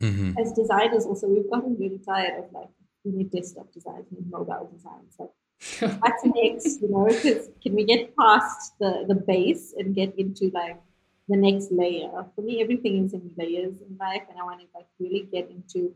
[0.00, 0.38] Mm-hmm.
[0.38, 2.68] As designers, also, we've gotten really tired of like,
[3.04, 5.02] we need desktop design, we need mobile design.
[5.16, 5.32] So
[5.80, 10.50] what's next you know because can we get past the the base and get into
[10.54, 10.80] like
[11.28, 14.66] the next layer for me everything is in layers in life and i want to
[14.72, 15.92] like really get into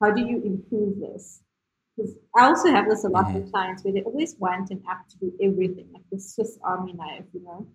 [0.00, 1.42] how do you improve this
[1.96, 3.38] because i also have this a lot mm-hmm.
[3.38, 6.92] of clients where they always want an app to do everything like the swiss army
[6.94, 7.66] knife you know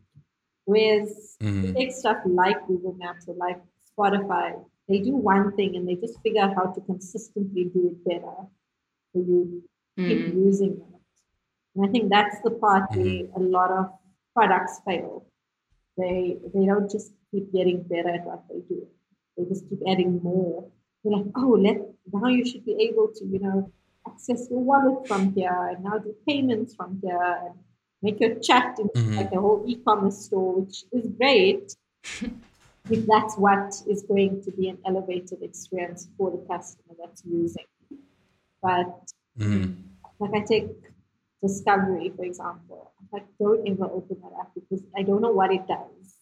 [0.65, 1.73] whereas mm-hmm.
[1.73, 3.59] take stuff like google maps or like
[3.91, 4.53] spotify
[4.87, 8.35] they do one thing and they just figure out how to consistently do it better
[9.13, 9.63] for you
[9.97, 10.35] keep mm.
[10.35, 10.99] using it.
[11.75, 13.91] And I think that's the part where a lot of
[14.33, 15.25] products fail.
[15.97, 18.87] They they don't just keep getting better at what they do.
[19.37, 20.69] They just keep adding more.
[21.03, 21.77] They're like, oh, let
[22.11, 23.71] now you should be able to, you know,
[24.07, 27.55] access your wallet from here and now do payments from here and
[28.01, 29.17] make your chat into mm-hmm.
[29.17, 31.75] like a whole e-commerce store, which is great.
[32.89, 37.65] if that's what is going to be an elevated experience for the customer that's using.
[38.61, 39.75] But mm.
[40.21, 40.69] Like I take
[41.41, 42.91] Discovery, for example.
[43.15, 46.15] I don't ever open that app because I don't know what it does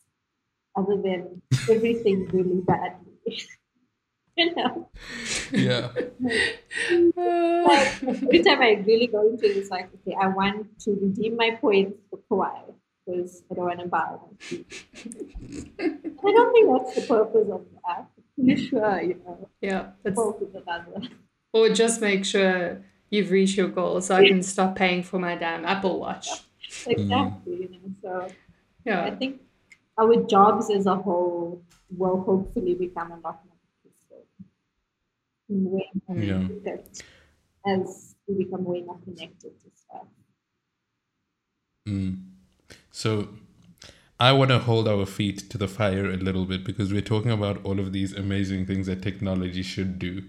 [0.77, 3.17] other than everything really badly.
[4.39, 4.89] you know?
[5.51, 5.89] Yeah.
[7.65, 11.35] like, every time I really go into it, it's like, okay, I want to redeem
[11.35, 12.61] my points for Kauai
[13.05, 14.65] because I don't want to buy them.
[15.79, 18.11] I don't think that's the purpose of the app.
[18.35, 19.49] Pretty sure, you know.
[19.61, 19.91] Yeah.
[20.03, 21.09] That's, another.
[21.51, 25.35] Or just make sure you've reached your goal so I can stop paying for my
[25.35, 26.29] damn Apple Watch.
[26.85, 27.53] Exactly.
[27.53, 28.33] You know, so
[28.85, 29.03] yeah.
[29.05, 29.41] I think
[29.97, 31.63] our jobs as a whole
[31.97, 33.48] will hopefully become a lot more peaceful.
[35.49, 36.47] Way more yeah.
[37.65, 40.07] as we become way more connected to stuff.
[41.87, 42.23] Mm.
[42.91, 43.29] So
[44.19, 47.31] I want to hold our feet to the fire a little bit because we're talking
[47.31, 50.23] about all of these amazing things that technology should do.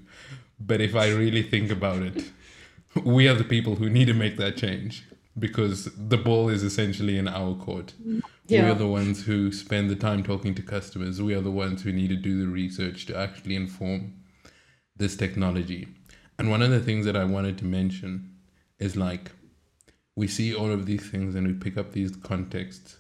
[0.59, 2.31] But if I really think about it,
[3.05, 5.05] we are the people who need to make that change
[5.39, 7.95] because the ball is essentially in our court.
[8.47, 8.64] Yeah.
[8.64, 11.21] We are the ones who spend the time talking to customers.
[11.21, 14.20] We are the ones who need to do the research to actually inform
[15.01, 15.88] this technology.
[16.38, 18.36] And one of the things that I wanted to mention
[18.78, 19.32] is like
[20.14, 22.98] we see all of these things and we pick up these contexts.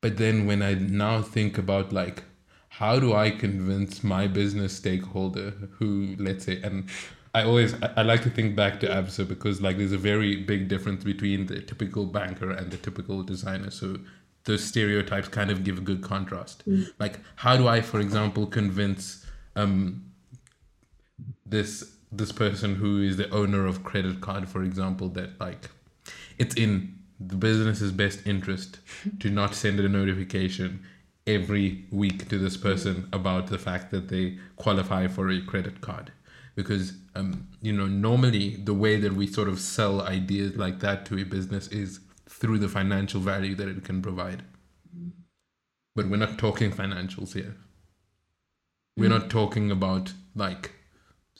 [0.00, 2.24] But then when I now think about like
[2.70, 6.88] how do I convince my business stakeholder who let's say and
[7.34, 10.68] I always I like to think back to Absa because like there's a very big
[10.68, 13.70] difference between the typical banker and the typical designer.
[13.70, 13.98] So
[14.44, 16.68] those stereotypes kind of give a good contrast.
[16.68, 16.88] Mm.
[16.98, 19.24] Like how do I, for example, convince
[19.56, 20.09] um
[21.50, 25.70] this this person who is the owner of credit card, for example, that like
[26.38, 28.78] it's in the business's best interest
[29.20, 30.82] to not send a notification
[31.26, 36.10] every week to this person about the fact that they qualify for a credit card.
[36.56, 41.06] Because um, you know normally the way that we sort of sell ideas like that
[41.06, 44.42] to a business is through the financial value that it can provide.
[45.94, 47.56] But we're not talking financials here.
[48.96, 50.72] We're not talking about like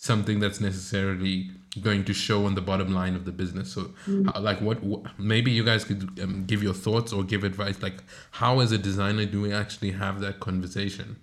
[0.01, 1.51] something that's necessarily
[1.83, 3.71] going to show on the bottom line of the business.
[3.71, 7.45] So how, like what, what maybe you guys could um, give your thoughts or give
[7.45, 11.17] advice like how as a designer do we actually have that conversation?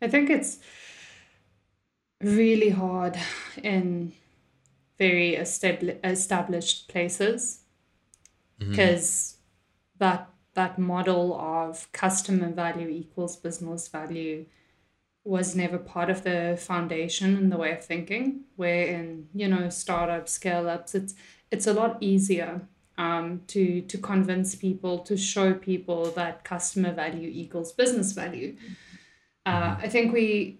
[0.00, 0.58] I think it's
[2.22, 3.18] really hard
[3.62, 4.14] in
[4.98, 7.60] very establi- established places.
[8.58, 9.36] Because
[9.98, 14.46] that that model of customer value equals business value
[15.26, 19.68] was never part of the foundation and the way of thinking where in you know
[19.68, 21.14] startups scale ups it's
[21.50, 22.60] it's a lot easier
[22.98, 28.56] um, to to convince people to show people that customer value equals business value.
[29.44, 30.58] Uh, i think we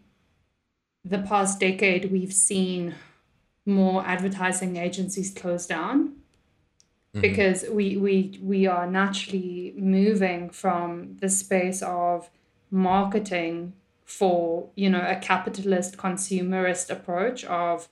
[1.05, 2.95] the past decade we've seen
[3.65, 6.17] more advertising agencies close down
[7.21, 12.29] because we we we are naturally moving from the space of
[12.71, 13.73] marketing
[14.07, 17.89] for you know a capitalist consumerist approach of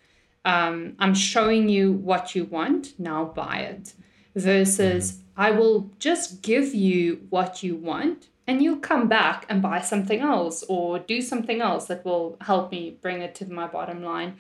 [0.47, 3.93] um, i'm showing you what you want now buy it
[4.37, 9.81] versus i will just give you what you want and you'll come back and buy
[9.81, 14.03] something else or do something else that will help me bring it to my bottom
[14.03, 14.37] line.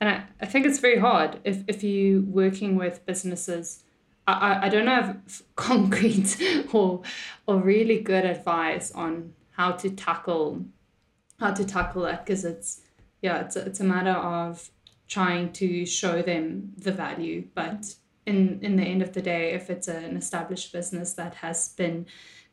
[0.00, 3.82] And i, I think it's very hard if, if you're working with businesses.
[4.28, 5.16] I, I- I don't have
[5.56, 6.40] concrete
[6.72, 7.02] or
[7.48, 10.64] or really good advice on how to tackle
[11.42, 12.80] how to tackle that because it's
[13.20, 14.70] yeah it's a, it's a matter of
[15.08, 17.48] trying to show them the value.
[17.54, 21.70] But in in the end of the day if it's an established business that has
[21.70, 22.06] been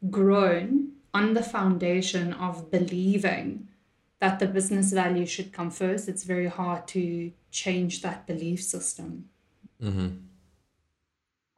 [0.10, 3.68] grown on the foundation of believing
[4.20, 9.26] that the business value should come first it's very hard to change that belief system.
[9.82, 10.10] Mm-hmm.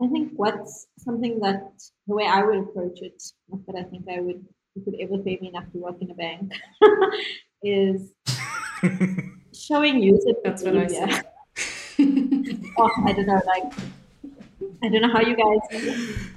[0.04, 1.62] I think what's something that
[2.08, 5.18] the way I would approach it, not that I think I would you could ever
[5.20, 6.54] pay me enough to work in a bank,
[7.64, 8.14] is
[9.54, 11.08] showing user That's what I behavior.
[11.08, 11.26] said.
[12.78, 13.74] oh, I don't know, like
[14.84, 15.62] I don't know how you guys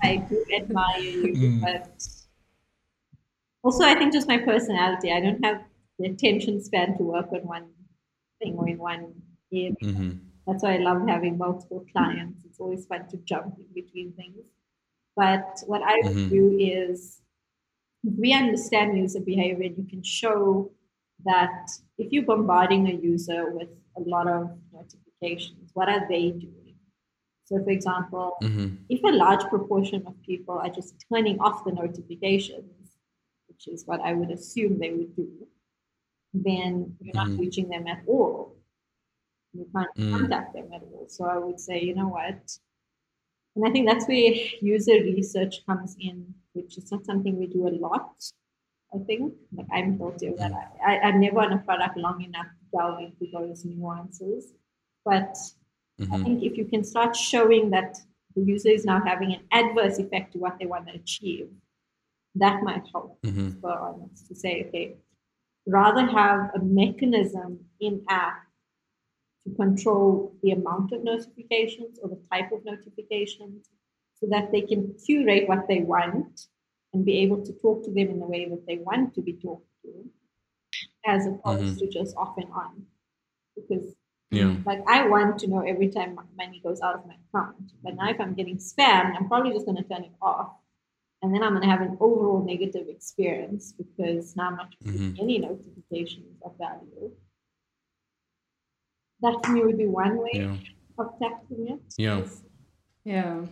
[0.02, 1.98] I do admire you, but
[3.62, 5.12] also I think just my personality.
[5.12, 5.62] I don't have
[5.98, 7.70] the attention span to work on one
[8.40, 9.22] thing or in one
[9.52, 9.72] area.
[9.82, 10.10] mm-hmm.
[10.46, 12.44] That's why I love having multiple clients.
[12.44, 14.36] It's always fun to jump in between things.
[15.16, 16.28] But what I would Mhm.
[16.28, 17.23] do is if
[18.04, 20.70] we understand user behavior and you can show
[21.24, 26.76] that if you're bombarding a user with a lot of notifications, what are they doing?
[27.44, 28.76] So, for example, Mm-hmm.
[28.88, 32.96] if a large proportion of people are just turning off the notifications,
[33.48, 35.46] which is what I would assume they would do,
[36.34, 37.38] then you're not Mhm.
[37.38, 38.56] reaching them at all.
[39.52, 40.10] You can't Mm.
[40.12, 41.08] contact them at all.
[41.08, 42.58] So I would say, you know what?
[43.56, 47.68] And I think that's where user research comes in, which is not something we do
[47.68, 48.14] a lot.
[48.94, 50.52] I think, like I'm guilty of that.
[50.86, 54.52] I, I, I'm never on a product long enough to delve into those nuances.
[55.04, 55.36] But
[56.12, 56.24] I Mm-hmm.
[56.24, 57.98] think if you can start showing that
[58.34, 61.48] the user is now having an adverse effect to what they want to achieve,
[62.36, 63.64] that might help Mm-hmm.
[63.64, 64.96] on us to say, okay,
[65.66, 68.42] rather have a mechanism in app
[69.46, 73.68] to control the amount of notifications or the type of notifications
[74.24, 76.46] so that they can curate what they want
[76.92, 79.34] and be able to talk to them in the way that they want to be
[79.34, 80.08] talked to
[81.06, 82.86] as opposed to just off and on
[83.54, 83.94] because
[84.30, 84.56] Yeah.
[84.66, 87.72] like I want to know every time money goes out of my account.
[87.82, 90.52] But now if I'm getting spammed, I'm probably just going to turn it off.
[91.22, 95.00] And then I'm going to have an overall negative experience because now I'm not getting
[95.00, 95.20] Mhm.
[95.20, 97.12] any notifications of value.
[99.20, 100.56] That to me would be one way Yeah.
[100.98, 101.82] of tackling it.
[101.96, 102.26] Yeah.
[103.04, 103.46] Yeah.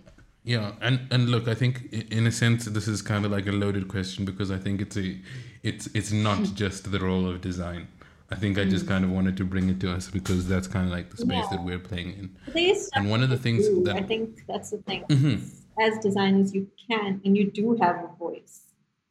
[0.45, 3.53] Yeah, and and look, I think in a sense this is kind of like a
[3.53, 5.17] loaded question because I think it's a,
[5.63, 7.87] it's it's not just the role of design.
[8.31, 10.87] I think I just kind of wanted to bring it to us because that's kind
[10.87, 12.37] of like the space that we're playing in.
[12.57, 13.83] Is And one of the things do.
[13.85, 15.05] that I think that's the thing.
[15.09, 15.49] Mhm.
[15.81, 18.63] As designers, you can and you do have a voice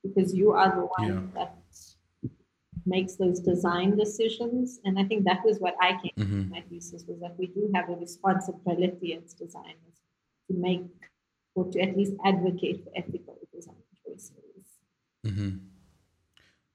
[0.04, 1.22] because you are the one Yeah.
[1.36, 1.56] that
[2.86, 4.80] makes those design decisions.
[4.86, 6.50] And I think that was what I came to Mhm.
[6.50, 9.98] my thesis was that we do have a responsibility as designers
[10.50, 10.82] to make
[11.56, 13.76] or to at least advocate for ethical design
[14.06, 14.32] choices.
[15.24, 15.72] hmm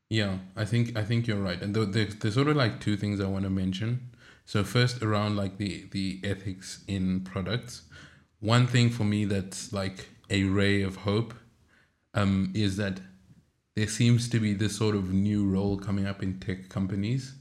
[0.09, 2.97] Yeah, I think I think you're right, and th- there's, there's sort of like two
[2.97, 4.11] things I want to mention.
[4.45, 7.83] So first, around like the the ethics in products,
[8.41, 11.35] one thing for me that's like a ray of hope
[12.15, 13.01] um, is that
[13.77, 17.35] there seems to be this sort of new role coming up in tech companies,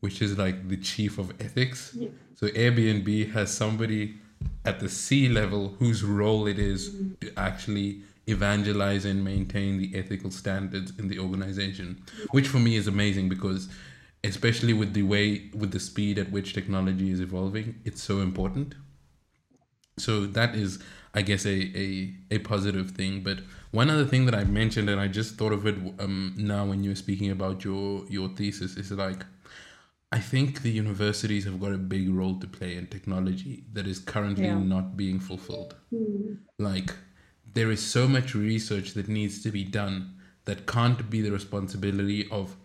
[0.00, 1.94] which is like the chief of ethics.
[1.94, 2.10] Yeah.
[2.34, 4.16] So Airbnb has somebody
[4.64, 10.30] at the C level whose role it is to actually evangelize and maintain the ethical
[10.30, 13.68] standards in the organization, which for me is amazing because
[14.24, 18.74] especially with the way with the speed at which technology is evolving, it's so important.
[19.98, 20.78] So that is
[21.14, 23.22] I guess a, a a positive thing.
[23.22, 23.40] But
[23.72, 26.84] one other thing that I mentioned and I just thought of it um now when
[26.84, 29.24] you were speaking about your your thesis is like
[30.12, 33.98] I think the universities have got a big role to play in technology that is
[33.98, 34.58] currently Yeah.
[34.58, 35.74] not being fulfilled.
[35.90, 36.34] Hmm.
[36.58, 36.90] Like,
[37.54, 42.28] there is so much research that needs to be done that can't be the responsibility
[42.30, 42.56] of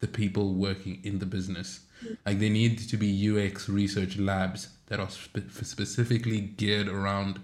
[0.00, 1.80] the people working in the business.
[2.26, 7.38] Like, there need to be UX research labs that are spe- specifically geared around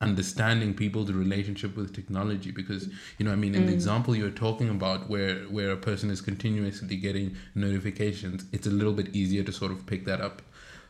[0.00, 2.88] understanding people's relationship with technology because
[3.18, 3.74] you know i mean in the mm.
[3.74, 8.92] example you're talking about where where a person is continuously getting notifications it's a little
[8.92, 10.40] bit easier to sort of pick that up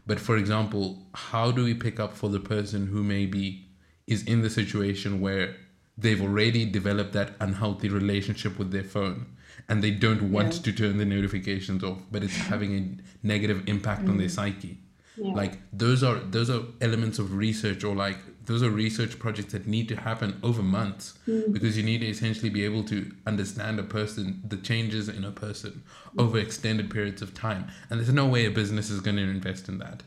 [0.07, 3.67] but for example how do we pick up for the person who maybe
[4.07, 5.57] is in the situation where
[5.97, 9.25] they've already developed that unhealthy relationship with their phone
[9.71, 10.63] and they don't want Yeah.
[10.65, 14.39] to turn the notifications off but it's having a negative impact on their mm.
[14.39, 14.77] psyche
[15.17, 15.33] Yeah.
[15.33, 18.19] like those are those are elements of research or like
[18.49, 21.07] those are research projects that need to happen over months
[21.55, 25.31] because you need to essentially be able to understand a person the changes in a
[25.31, 25.83] person
[26.23, 27.63] over extended periods of time.
[27.89, 30.03] And there's no way a business is going to invest in that.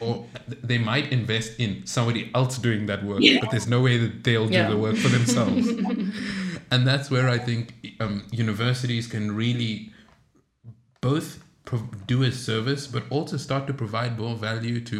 [0.00, 0.12] Or
[0.70, 4.50] they might invest in somebody else doing that work but there's no way that they'll
[4.50, 4.66] Yeah.
[4.68, 5.66] do the work for themselves.
[6.72, 7.62] And that's where i think
[8.00, 8.14] um,
[8.44, 9.74] universities can really
[11.00, 11.28] both
[12.06, 14.98] do a service but also start to provide more value to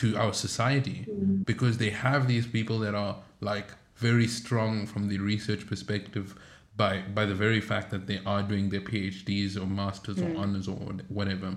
[0.00, 1.42] to our society mm-hmm.
[1.42, 6.34] because they have these people that are like very strong from the research perspective
[6.76, 10.38] by by the very fact that they are doing their PhDs or masters or mm.
[10.38, 10.78] honors or
[11.08, 11.54] whatever.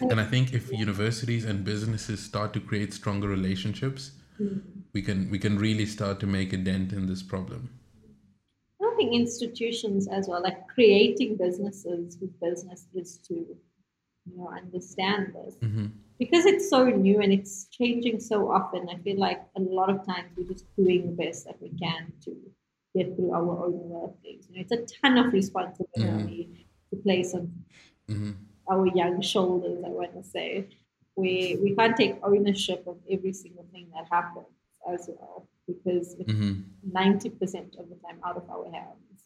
[0.00, 4.60] And I think if universities and businesses start to create stronger relationships, mm-hmm.
[4.92, 7.68] we can we can really start to make a dent in this problem.
[8.80, 13.34] I think institutions as well, like creating businesses with business is to,
[14.26, 15.56] you know, understand this.
[15.62, 15.86] hmm
[16.18, 20.06] Because it's so new and it's changing so often, I feel like a lot of
[20.06, 22.36] times we're just doing the best that we can to
[22.96, 24.48] get through our own workings.
[24.48, 27.64] You know, it's a ton of responsibility to place on
[28.08, 30.68] hmm our young shoulders, I want to say.
[31.16, 34.46] We we can't take ownership of every single thing that happens
[34.88, 39.24] as well because it's hmm 90% of the time out of our hands.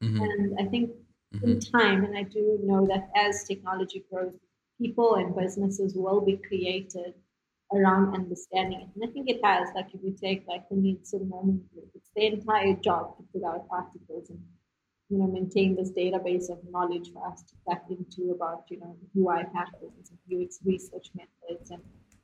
[0.00, 0.92] hmm And I think
[1.32, 4.34] hmm in time, and I do know that as technology grows,
[4.78, 7.14] people and businesses will be created
[7.72, 8.88] around understanding it.
[8.94, 12.10] And I think it has, like if you take like the Nielsen Norman Group, it's
[12.16, 14.40] their entire job to put out articles and
[15.08, 18.96] you know maintain this database of knowledge for us to tap into about you know
[19.16, 21.70] UI patterns and UX research methods.
[21.70, 21.82] And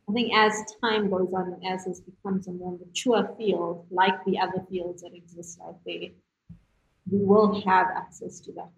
[0.08, 4.24] I think as time goes on and as this becomes a more mature field, like
[4.24, 6.10] the other fields that exist out there,
[7.10, 8.70] we will have access to that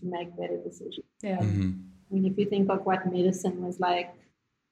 [0.00, 1.06] to make better decisions.
[1.22, 1.42] Yeah.
[1.42, 1.72] hmm
[2.10, 4.14] I mean, if you think of what medicine was like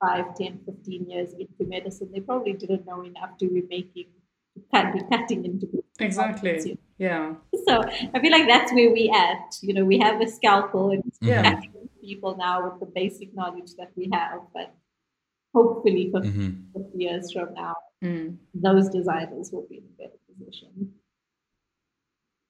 [0.01, 4.07] 5, 10, 15 years into medicine, they probably didn't know enough to be making,
[4.55, 5.67] to cut, be cutting into
[5.99, 6.79] Exactly.
[6.99, 7.35] Yeah.
[7.67, 7.83] So
[8.15, 9.57] I feel like that's where we at.
[9.63, 11.43] You know, we have a scalpel and it's Yeah.
[11.43, 14.75] cutting people now with the basic knowledge that we have, but
[15.55, 18.37] hopefully for hmm 50 years from now, Mm.
[18.55, 20.95] those designers will be in a better position.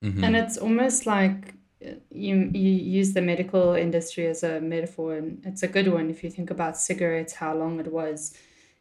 [0.03, 1.55] hmm And it's almost like
[2.11, 6.23] you you use the medical industry as a metaphor, and it's a good one if
[6.23, 8.37] you think about cigarettes, how long it was,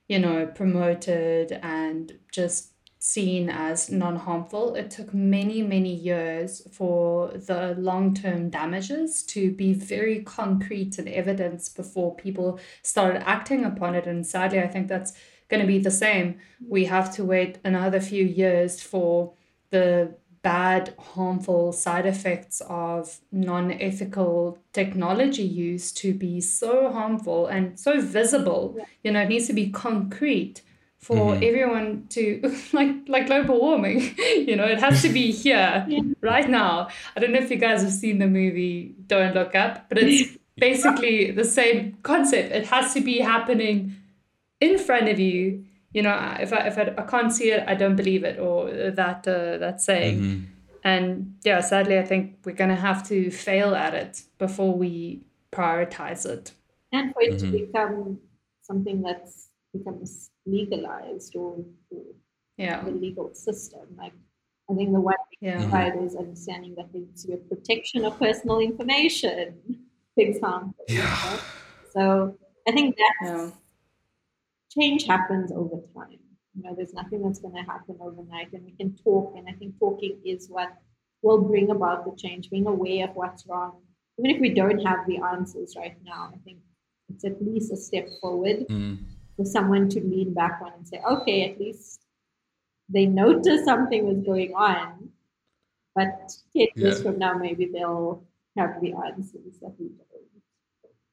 [0.08, 2.70] you know, promoted and just
[3.04, 4.76] seen as non-harmful.
[4.76, 11.68] It took many, many years for the long-term damages to be very concrete and evidence
[11.68, 14.06] before people started acting upon it.
[14.06, 15.14] And sadly, I think that's
[15.50, 16.38] going to be the same.
[16.68, 19.34] We have to wait another few years for
[19.72, 27.80] the bad, harmful side effects of non ethical technology use to be so harmful and
[27.80, 28.78] so visible.
[29.04, 30.62] You know, it needs to be concrete
[30.98, 31.44] for Mhm.
[31.48, 32.42] everyone to
[32.74, 34.16] like like global warming.
[34.48, 35.88] You know it has to be here
[36.22, 36.88] right now.
[37.16, 40.38] I don't know if you guys have seen the movie don't look up but it's
[40.58, 42.52] basically the same concept.
[42.52, 43.96] It has to be happening
[44.60, 47.76] in front of you you know if i if i, I can't see it i
[47.76, 50.44] don't believe it or that uh, that saying hmm
[50.84, 55.24] and yeah sadly i think we're going to have to fail at it before we
[55.52, 56.54] prioritize it
[56.92, 57.52] and for it to Mhm.
[57.68, 58.20] become
[58.62, 62.04] something that's becomes legalized or, or
[62.58, 62.84] Yeah.
[62.84, 63.96] the legal system.
[63.98, 64.14] Like
[64.70, 65.70] I think the one big Yeah.
[65.70, 69.88] side is understanding that there needs to be a protection of personal information.
[70.16, 70.86] For example.
[70.88, 71.38] Yeah.
[71.96, 72.38] So
[72.68, 73.52] I think that Yeah.
[74.76, 76.20] Change happens over time.
[76.56, 79.34] You know, there's nothing that's going to happen overnight, and we can talk.
[79.38, 80.70] And I think talking is what
[81.22, 82.50] will bring about the change.
[82.50, 83.82] Being aware of what's wrong,
[84.18, 86.60] even if we don't have the answers right now, I think
[87.10, 88.98] it's at least a step forward Mm.
[89.38, 92.06] for someone to lean back on and say, "Okay, at least
[92.90, 95.12] they noticed something was going on."
[95.96, 96.12] But
[96.54, 97.04] ten years Yeah.
[97.04, 98.24] from now, maybe they'll
[98.58, 100.11] have the answers that we don't.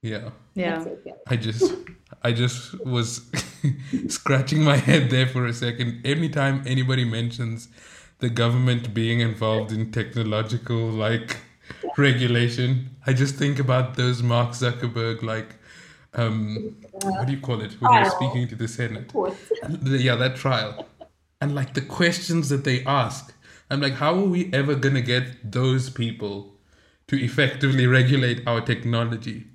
[0.03, 0.30] Yeah.
[0.55, 0.84] Yeah.
[1.26, 1.74] I just
[2.22, 3.30] I just was
[4.09, 6.03] scratching my head there for a second.
[6.05, 7.68] Anytime anybody mentions
[8.20, 11.38] the government being involved in technological like
[11.96, 15.57] regulation, I just think about those Mark Zuckerberg like
[16.14, 19.12] um what do you call it when you're speaking to the Senate?
[19.12, 19.36] Course.
[19.84, 20.86] yeah, that trial.
[21.40, 23.34] And like the questions that they ask.
[23.70, 26.55] I'm like, how are we ever gonna get those people
[27.09, 29.49] to effectively regulate our technology?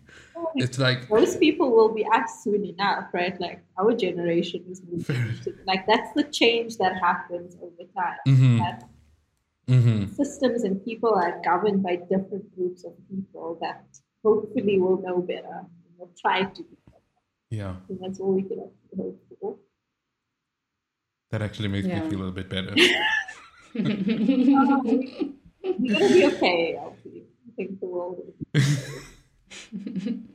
[0.56, 3.39] It's like Those people will be us soon enough, right?
[3.39, 8.18] Like our generation is moving to, like that's the change that happens over time.
[8.28, 8.58] Mhm.
[8.60, 8.84] That
[9.68, 13.86] hmm systems and people are governed by different groups of people that
[14.24, 17.04] hopefully will know better and will try to do better.
[17.49, 18.60] Yeah, I think that's all we can
[18.97, 19.56] hope for.
[21.32, 22.04] that actually makes Yeah.
[22.04, 22.76] me feel a little bit better.
[23.76, 23.84] We're
[25.99, 27.24] gonna be okay, Alfie.
[27.47, 28.20] I think the world
[28.54, 28.80] is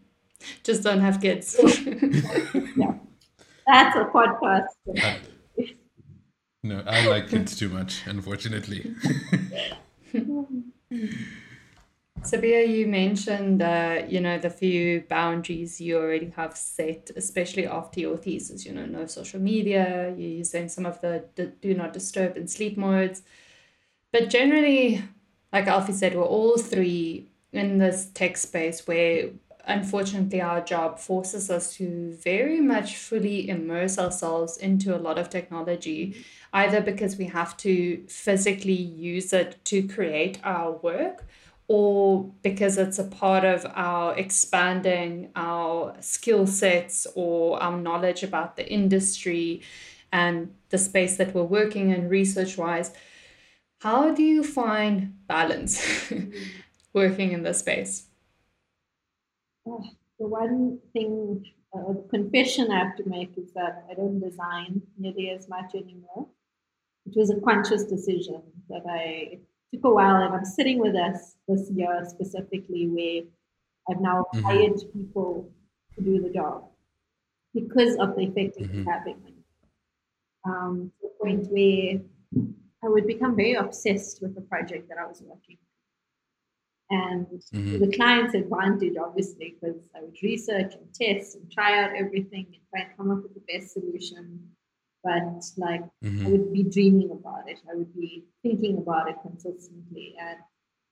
[0.68, 1.56] Just don't have kids.
[2.76, 2.92] Yeah.
[3.66, 4.66] That's a podcast.
[4.98, 5.16] I-
[6.62, 8.94] no, I like kids too much, unfortunately.
[12.20, 18.00] Sabeeha, you mentioned, uh, you know, the few boundaries you already have set, especially after
[18.00, 18.66] your thesis.
[18.66, 20.14] You know, no social media.
[20.18, 21.24] You're using some of the
[21.62, 23.22] do not disturb and sleep modes.
[24.12, 25.02] But generally,
[25.50, 29.30] like Alfie said, we're all three in this tech space where
[29.68, 35.30] unfortunately our job forces us to very much fully immerse ourselves into a lot of
[35.30, 41.26] technology, either because we have to physically use it to create our work
[41.68, 48.56] or because it's a part of our expanding our skill sets or our knowledge about
[48.56, 49.60] the industry
[50.10, 52.92] and the space that we're working in research wise.
[53.80, 56.10] How do you find balance
[56.94, 58.07] working in this space?
[60.18, 61.44] The one thing,
[61.74, 66.28] uh, confession I have to make is that I don't design nearly as much anymore.
[67.06, 69.38] It was a conscious decision that I
[69.72, 73.22] took a while, and I'm sitting with us this year specifically, where
[73.88, 74.42] I've now Mhm.
[74.42, 75.50] hired people
[75.94, 76.70] to do the job
[77.54, 78.86] because of the effect it was Mhm.
[78.92, 79.44] having.
[80.44, 82.00] Um, to the point where
[82.82, 85.58] I would become very obsessed with the project that I was working
[86.90, 87.80] and Mhm.
[87.80, 92.62] the client's advantage, obviously, because I would research and test and try out everything and
[92.70, 94.50] try and come up with the best solution.
[95.04, 95.82] But like
[96.24, 96.30] I Mhm.
[96.30, 97.60] would be dreaming about it.
[97.70, 100.16] I would be thinking about it consistently.
[100.20, 100.38] And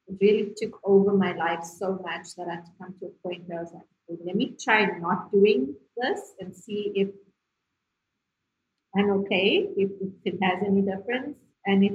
[0.08, 3.28] it really took over my life so much that I had to come to a
[3.28, 7.08] point where I was like, "Okay, let me try not doing this and see if
[8.96, 9.90] I'm okay, if,
[10.24, 11.36] it has any difference.
[11.66, 11.92] And if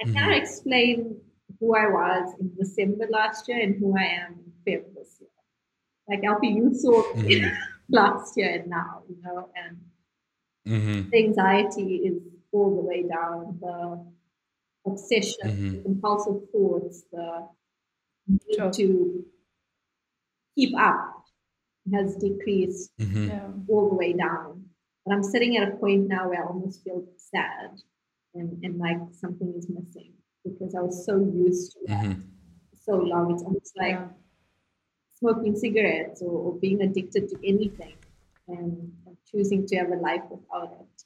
[0.00, 0.42] I cannot Mhm.
[0.42, 1.20] explain
[1.60, 5.30] who I was in December last year and who I am in Feb this year.
[6.08, 7.56] Like Alfie, you saw me Mhm.
[7.88, 9.78] last year and now, you know, and
[10.66, 11.10] Mhm.
[11.10, 12.22] the anxiety is
[12.52, 14.06] all the way down, the
[14.86, 15.72] obsession, Mhm.
[15.72, 17.48] the compulsive thoughts, the
[18.28, 18.70] need Sure.
[18.72, 19.26] to
[20.54, 21.24] keep up
[21.92, 23.28] has decreased Mhm.
[23.28, 23.52] Yeah.
[23.68, 24.70] all the way down.
[25.04, 27.80] But I'm sitting at a point now where I almost feel sad
[28.34, 30.15] and, and like something is missing
[30.48, 32.22] because I was so used to that Mhm.
[32.74, 33.32] so long.
[33.32, 34.08] It's almost like Yeah.
[35.14, 37.96] smoking cigarettes or, or being addicted to anything
[38.48, 41.04] and, and choosing to have a life without it.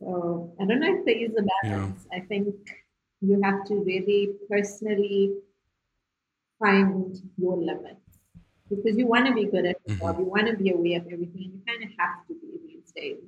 [0.00, 2.06] So I don't know if there is a balance.
[2.12, 2.54] I think
[3.20, 5.34] you have to really personally
[6.58, 8.18] find your limits
[8.68, 11.06] because you want to be good at your job, you want to be aware of
[11.06, 13.18] everything, and you kind of have to be these days.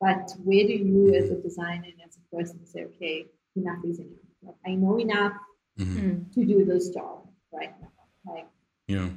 [0.00, 3.26] But where do you, as a designer and as a person, say, okay,
[3.56, 4.18] enough is enough?
[4.42, 5.34] Like, I know enough
[5.78, 5.96] Mhm.
[5.96, 6.32] Mm.
[6.32, 7.92] to do this job right now.
[8.26, 8.48] Like,
[8.86, 9.10] Yeah.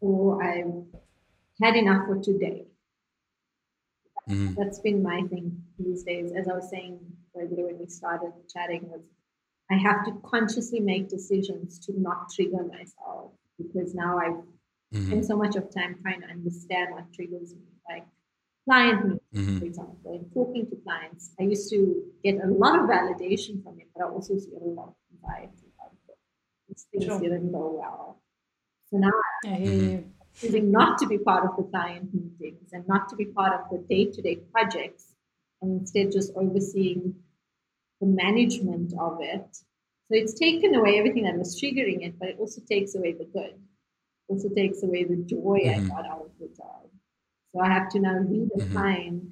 [0.00, 0.86] or I've
[1.60, 2.66] had enough for today.
[4.28, 4.54] Mhm.
[4.54, 6.32] That's been my thing these days.
[6.32, 6.98] As I was saying
[7.36, 9.02] earlier when we started chatting, was
[9.70, 15.06] I have to consciously make decisions to not trigger myself because now I've mm-hmm.
[15.06, 18.06] spend so much of time trying to understand what triggers me, like
[18.64, 19.58] client meetings, mm-hmm.
[19.58, 21.30] for example, and talking to clients.
[21.40, 24.64] I used to get a lot of validation from it, but I also see a
[24.64, 26.16] lot of anxiety about it.
[26.68, 27.20] These things sure.
[27.20, 28.22] didn't go well.
[28.90, 29.10] So now
[29.44, 33.52] I'm choosing not to be part of the client meetings and not to be part
[33.52, 35.14] of the day-to-day projects,
[35.60, 37.14] and instead just overseeing
[38.00, 39.46] the management of it.
[39.54, 43.24] So it's taken away everything that was triggering it, but it also takes away the
[43.24, 43.54] good.
[43.54, 45.86] It also takes away the joy mm-hmm.
[45.86, 46.81] I got out of the job.
[47.52, 49.28] So I have to now redefine mm-hmm.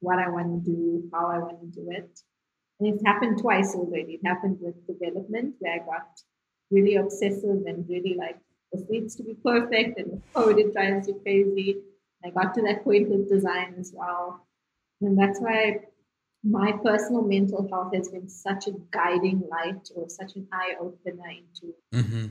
[0.00, 2.20] what I want to do, how I want to do it.
[2.80, 4.14] And it's happened twice already.
[4.14, 6.08] It happened with development where I got
[6.70, 8.38] really obsessive and really like
[8.72, 11.78] this needs to be perfect and the code it drives you crazy.
[12.24, 14.46] I got to that point with design as well.
[15.00, 15.80] And that's why
[16.42, 21.30] my personal mental health has been such a guiding light or such an eye opener
[21.30, 22.26] into mm-hmm.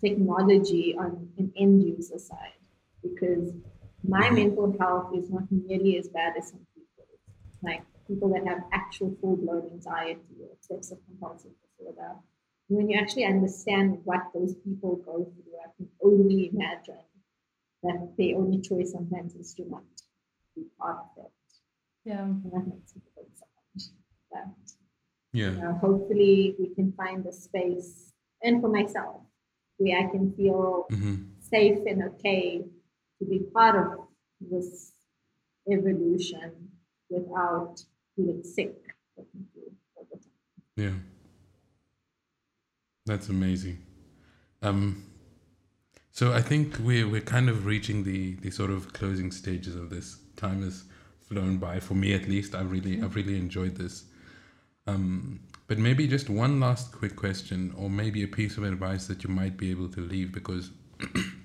[0.00, 2.58] technology on an end user side
[3.02, 3.52] because
[4.06, 4.34] my mm-hmm.
[4.34, 7.06] mental health is not nearly as bad as some people.
[7.62, 12.14] Like people that have actual full blown anxiety or obsessive compulsive disorder.
[12.68, 17.04] When you actually understand what those people go through, I can only imagine
[17.82, 19.82] that their only choice sometimes is to not
[20.56, 21.32] be part of it.
[22.04, 22.22] Yeah.
[22.22, 23.84] And that makes me feel so much
[24.32, 24.46] that
[25.32, 25.50] yeah.
[25.50, 28.12] You know, hopefully we can find a space
[28.42, 29.22] and for myself
[29.78, 31.22] where I can feel mm-hmm.
[31.40, 32.64] safe and okay
[33.22, 34.06] to be part of
[34.40, 34.92] this
[35.70, 36.52] evolution
[37.08, 37.80] without
[38.16, 38.74] feeling sick
[40.76, 40.92] Yeah.
[43.04, 43.78] That's amazing.
[44.62, 45.04] Um,
[46.12, 49.90] so I think we're we're kind of reaching the the sort of closing stages of
[49.90, 50.18] this.
[50.36, 50.84] Time has
[51.20, 52.54] flown by for me at least.
[52.54, 54.04] I really I've really enjoyed this.
[54.86, 59.22] Um, but maybe just one last quick question, or maybe a piece of advice that
[59.24, 60.70] you might be able to leave, because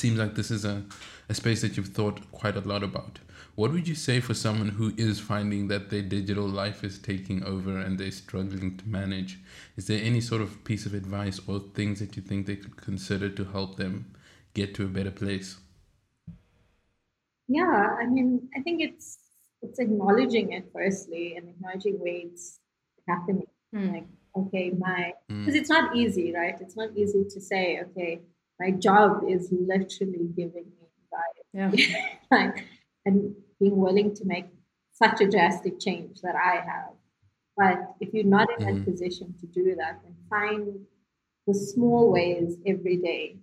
[0.00, 0.82] seems like this is a,
[1.28, 3.18] a space that you've thought quite a lot about.
[3.54, 7.42] What would you say for someone who is finding that their digital life is taking
[7.44, 9.38] over and they're struggling to manage?
[9.76, 12.76] Is there any sort of piece of advice or things that you think they could
[12.76, 14.06] consider to help them
[14.54, 15.58] get to a better place?
[17.48, 19.18] Yeah, I mean, I think it's
[19.62, 22.60] it's acknowledging it firstly and acknowledging where it's
[23.06, 23.48] happening.
[23.74, 23.92] Mm.
[23.92, 24.06] Like,
[24.36, 25.60] okay, my because mm.
[25.60, 26.56] it's not easy, right?
[26.60, 28.20] It's not easy to say, okay,
[28.60, 30.86] my job is literally giving me
[31.52, 31.82] anxiety.
[31.90, 32.06] Yeah.
[32.30, 32.66] like,
[33.06, 34.46] and being willing to make
[34.92, 36.92] such a drastic change that I have.
[37.56, 38.78] But if you're not in mm-hmm.
[38.78, 40.80] that position to do that, then find
[41.46, 43.38] the small ways every day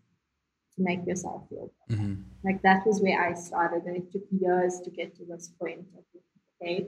[0.76, 2.02] to make yourself feel better.
[2.02, 2.22] Mm-hmm.
[2.45, 5.85] Like that was where I started, and it took years to get to this point
[5.98, 6.03] of
[6.61, 6.88] okay,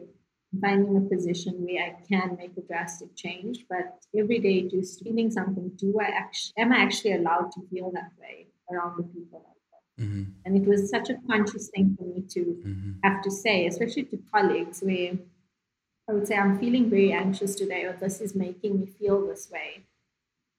[0.61, 3.65] finding a position where I can make a drastic change.
[3.69, 7.91] But every day, just feeling something, do I actually am I actually allowed to feel
[7.91, 10.23] that way around the people I mm-hmm.
[10.45, 12.91] And it was such a conscious thing for me to mm-hmm.
[13.03, 15.13] have to say, especially to colleagues, where
[16.09, 19.49] I would say, I'm feeling very anxious today, or this is making me feel this
[19.51, 19.85] way.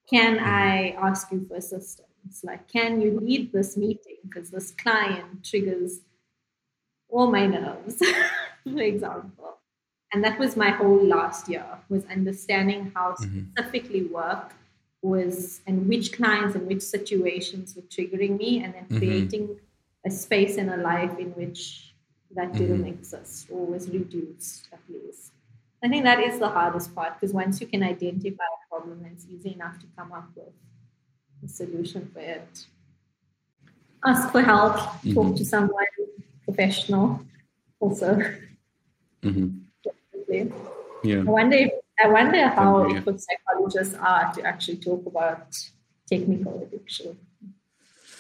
[0.09, 0.45] Can mm-hmm.
[0.45, 2.07] I ask you for assistance?
[2.45, 4.19] Like, can you lead this meeting?
[4.23, 6.01] Because this client triggers
[7.09, 8.01] all my nerves,
[8.65, 9.60] for example
[10.13, 13.43] and that was my whole last year was understanding how mm-hmm.
[13.53, 14.55] specifically work
[15.03, 18.99] was and which clients and which situations were triggering me and then mm-hmm.
[18.99, 19.57] creating
[20.07, 21.95] a space in a life in which
[22.35, 22.89] that didn't mm-hmm.
[22.89, 25.33] exist or was reduced at least
[25.83, 29.27] i think that is the hardest part because once you can identify a problem it's
[29.27, 30.53] easy enough to come up with
[31.45, 32.67] a solution for it
[34.05, 35.35] ask for help talk mm-hmm.
[35.35, 35.85] to someone
[36.45, 37.21] professional
[37.81, 38.23] also
[41.03, 41.21] Yeah.
[41.21, 41.71] I wonder if,
[42.03, 43.03] I wonder how yeah.
[43.05, 45.57] psychologists are to actually talk about
[46.09, 47.19] technical addiction.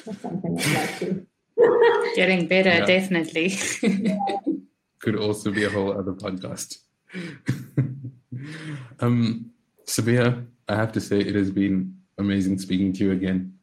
[0.05, 1.27] That's something I'd like to.
[2.16, 2.87] Getting better, yeah.
[2.87, 3.55] definitely.
[4.99, 6.78] Could also be a whole other podcast.
[9.01, 9.51] um,
[9.87, 13.55] Sabeeha, I have to say it has been amazing speaking to you again.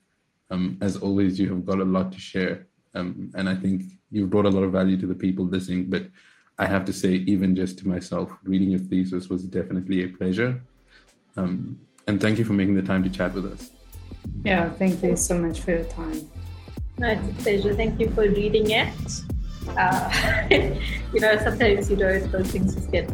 [0.49, 4.29] Um, as always, you have got a lot to share, um, and I think you've
[4.29, 5.89] brought a lot of value to the people listening.
[5.89, 6.03] But
[6.59, 10.61] I have to say, even just to myself, reading your thesis was definitely a pleasure.
[11.35, 13.69] Um, and thank you for making the time to chat with us.
[14.43, 16.27] Yeah, thank you so much for your time.
[16.97, 17.75] No, it's a pleasure.
[17.75, 19.11] Thank you for reading it.
[19.69, 20.47] Uh,
[21.13, 23.07] you know, sometimes you don't, those things just get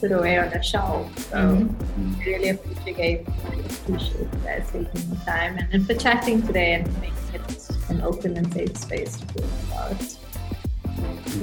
[0.00, 1.18] put away on a shelf.
[1.30, 2.20] So mm-hmm.
[2.20, 7.16] really appreciate, appreciate you guys taking the time and, and for chatting today and making
[7.32, 10.16] it an open and safe space to talk about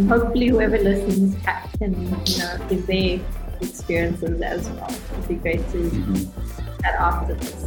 [0.08, 1.36] hopefully whoever listens
[1.78, 1.94] can
[2.26, 3.20] you know give their
[3.62, 4.90] experiences as well.
[4.90, 6.82] It'd be great to mm-hmm.
[6.82, 7.64] chat after this.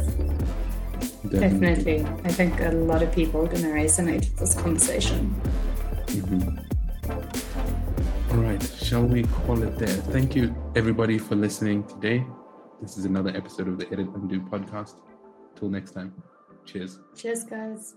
[1.29, 2.05] Definitely.
[2.23, 5.35] I think a lot of people are going to resonate with this conversation.
[6.07, 6.67] Mm-hmm.
[8.31, 9.87] All right, shall we call it there?
[9.87, 12.25] Thank you, everybody, for listening today.
[12.81, 14.95] This is another episode of the Edit Undo podcast.
[15.55, 16.13] Till next time,
[16.65, 16.99] cheers.
[17.15, 17.95] Cheers, guys.